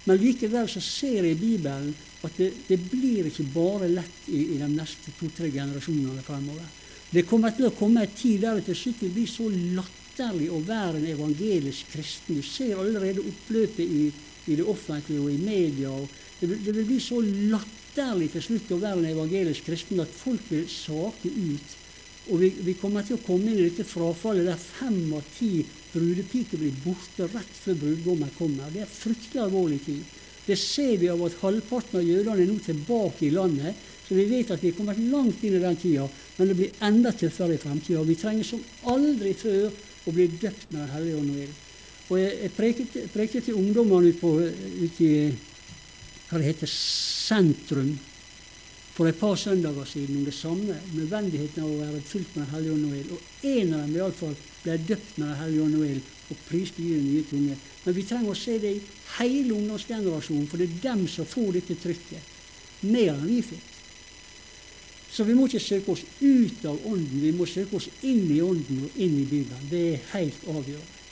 Men 0.03 0.19
likevel 0.19 0.67
så 0.67 0.81
ser 0.83 1.23
jeg 1.23 1.37
i 1.37 1.39
Bibelen 1.39 1.93
at 2.23 2.37
det, 2.37 2.49
det 2.67 2.77
blir 2.91 3.29
ikke 3.29 3.45
bare 3.55 3.87
lett 3.87 4.27
i, 4.27 4.41
i 4.53 4.57
de 4.59 4.67
neste 4.67 5.15
to-tre 5.17 5.47
generasjonene 5.51 6.23
fremover. 6.27 6.67
Det 7.13 7.23
kommer 7.29 7.55
til 7.55 7.69
å 7.69 7.75
komme 7.77 8.03
en 8.03 8.15
tid 8.15 8.43
der 8.43 8.59
det 8.59 8.67
til 8.67 8.79
slutt 8.79 9.03
vil 9.05 9.13
bli 9.15 9.25
så 9.31 9.47
latterlig 9.49 10.02
å 10.21 10.59
være 10.61 10.99
en 10.99 11.07
evangelisk 11.09 11.89
kristen. 11.93 12.37
Du 12.37 12.43
ser 12.45 12.77
allerede 12.77 13.23
oppløpet 13.23 13.85
i, 13.85 14.11
i 14.47 14.55
det 14.55 14.65
offentlige 14.65 15.21
og 15.21 15.31
i 15.31 15.37
media. 15.41 15.89
Og 15.89 16.07
det, 16.39 16.49
vil, 16.49 16.59
det 16.65 16.75
vil 16.75 16.85
bli 16.85 16.99
så 17.01 17.21
latterlig 17.23 18.31
til 18.33 18.43
slutt 18.43 18.73
å 18.75 18.81
være 18.81 18.99
en 18.99 19.13
evangelisk 19.13 19.65
kristen 19.65 20.03
at 20.03 20.13
folk 20.13 20.41
vil 20.51 20.67
sake 20.69 21.29
ut. 21.29 21.79
Og 22.31 22.39
vi, 22.39 22.53
vi, 22.63 22.75
kommer 22.79 23.03
til 23.03 23.17
å 23.17 23.23
komme 23.25 23.51
inn 23.51 23.59
i 23.59 23.65
dette 23.67 23.83
frafallet 23.87 24.45
der 24.47 24.59
fem 24.59 25.11
av 25.17 25.23
ti 25.35 25.63
brudepiker 25.93 26.61
blir 26.61 26.75
borte 26.85 27.27
rett 27.33 27.57
før 27.63 27.81
brudgommen 27.81 28.31
kommer. 28.37 28.69
Det 28.71 28.85
er 28.85 28.91
fryktelig 28.91 29.41
alvorlig 29.43 29.81
tid. 29.83 30.19
Det 30.43 30.55
ser 30.59 30.97
vi 30.99 31.09
av 31.11 31.21
at 31.23 31.39
halvparten 31.39 31.99
av 31.99 32.05
jødene 32.05 32.43
er 32.43 32.49
nå 32.51 32.59
tilbake 32.63 33.27
i 33.27 33.33
landet. 33.33 33.75
Så 34.03 34.15
vi 34.15 34.27
vet 34.27 34.51
at 34.51 34.63
vi 34.63 34.71
er 34.71 34.77
kommet 34.77 34.99
langt 35.11 35.43
inn 35.43 35.55
i 35.55 35.63
den 35.63 35.77
tida, 35.79 36.05
men 36.37 36.49
det 36.49 36.57
blir 36.59 36.79
enda 36.83 37.13
tøffere 37.15 37.55
i 37.55 37.61
fremtida. 37.61 38.03
Vi 38.03 38.19
trenger 38.19 38.47
som 38.47 38.63
aldri 38.91 39.31
før 39.39 39.69
å 40.05 40.13
blir 40.13 40.31
døpt 40.41 40.71
med 40.71 40.81
Den 40.81 40.93
hellige 40.95 41.19
ånd 41.19 41.35
og. 41.35 41.59
Og 42.09 42.19
jeg, 42.19 42.31
jeg 42.41 42.51
preket, 43.13 43.43
til 43.45 43.57
ungdommene 43.57 44.11
ute 44.11 44.31
ut 44.83 44.97
i 45.01 45.13
hva 46.29 46.39
det 46.41 46.49
heter, 46.49 46.69
sentrum 46.69 47.93
for 48.93 49.09
et 49.09 49.17
par 49.17 49.35
søndager 49.39 49.87
siden 49.89 50.19
om 50.19 50.25
det 50.25 50.35
samme, 50.37 50.75
nødvendigheten 50.93 51.63
av 51.63 51.69
å 51.71 51.79
være 51.79 52.01
fylt 52.05 52.35
med 52.35 52.45
Den 52.45 52.51
hellige 52.53 52.73
ånd 52.73 52.89
og 52.89 52.97
ild. 52.97 53.13
Og 53.13 53.47
en 53.49 53.73
av 53.73 53.85
dem 53.87 53.95
iallfall 53.97 54.35
ble 54.63 54.77
døpt 54.89 55.17
med 55.17 55.27
Den 55.27 55.39
hellige 55.39 55.63
ånd 55.65 55.79
og 55.79 55.87
ild 55.87 56.11
og 56.29 56.43
priste 56.47 56.81
Gud 56.81 57.01
nye 57.01 57.23
tunge. 57.29 57.57
Men 57.83 57.97
vi 57.97 58.05
trenger 58.07 58.31
å 58.31 58.37
se 58.37 58.57
det 58.61 58.75
i 58.77 58.83
hele 59.17 59.57
ungdomsgenerasjonen, 59.57 60.47
for 60.49 60.61
det 60.61 60.69
er 60.69 60.83
dem 60.85 61.07
som 61.09 61.27
får 61.29 61.49
dette 61.57 61.79
trykket. 61.81 62.31
Mer 62.85 63.15
enn 63.15 63.27
vi 63.31 63.41
fikk. 63.53 63.72
Så 65.13 65.23
vi 65.23 65.35
må 65.37 65.45
ikke 65.45 65.61
søke 65.61 65.93
oss 65.93 66.01
ut 66.21 66.65
av 66.65 66.79
Ånden, 66.89 67.21
vi 67.21 67.31
må 67.37 67.45
søke 67.45 67.77
oss 67.77 67.85
inn 68.01 68.25
i 68.33 68.41
Ånden 68.41 68.87
og 68.87 68.97
inn 68.97 69.19
i 69.21 69.25
Bibelen. 69.29 69.69
Det 69.69 69.81
er 69.91 70.11
helt 70.15 70.47
avgjørende. 70.49 71.02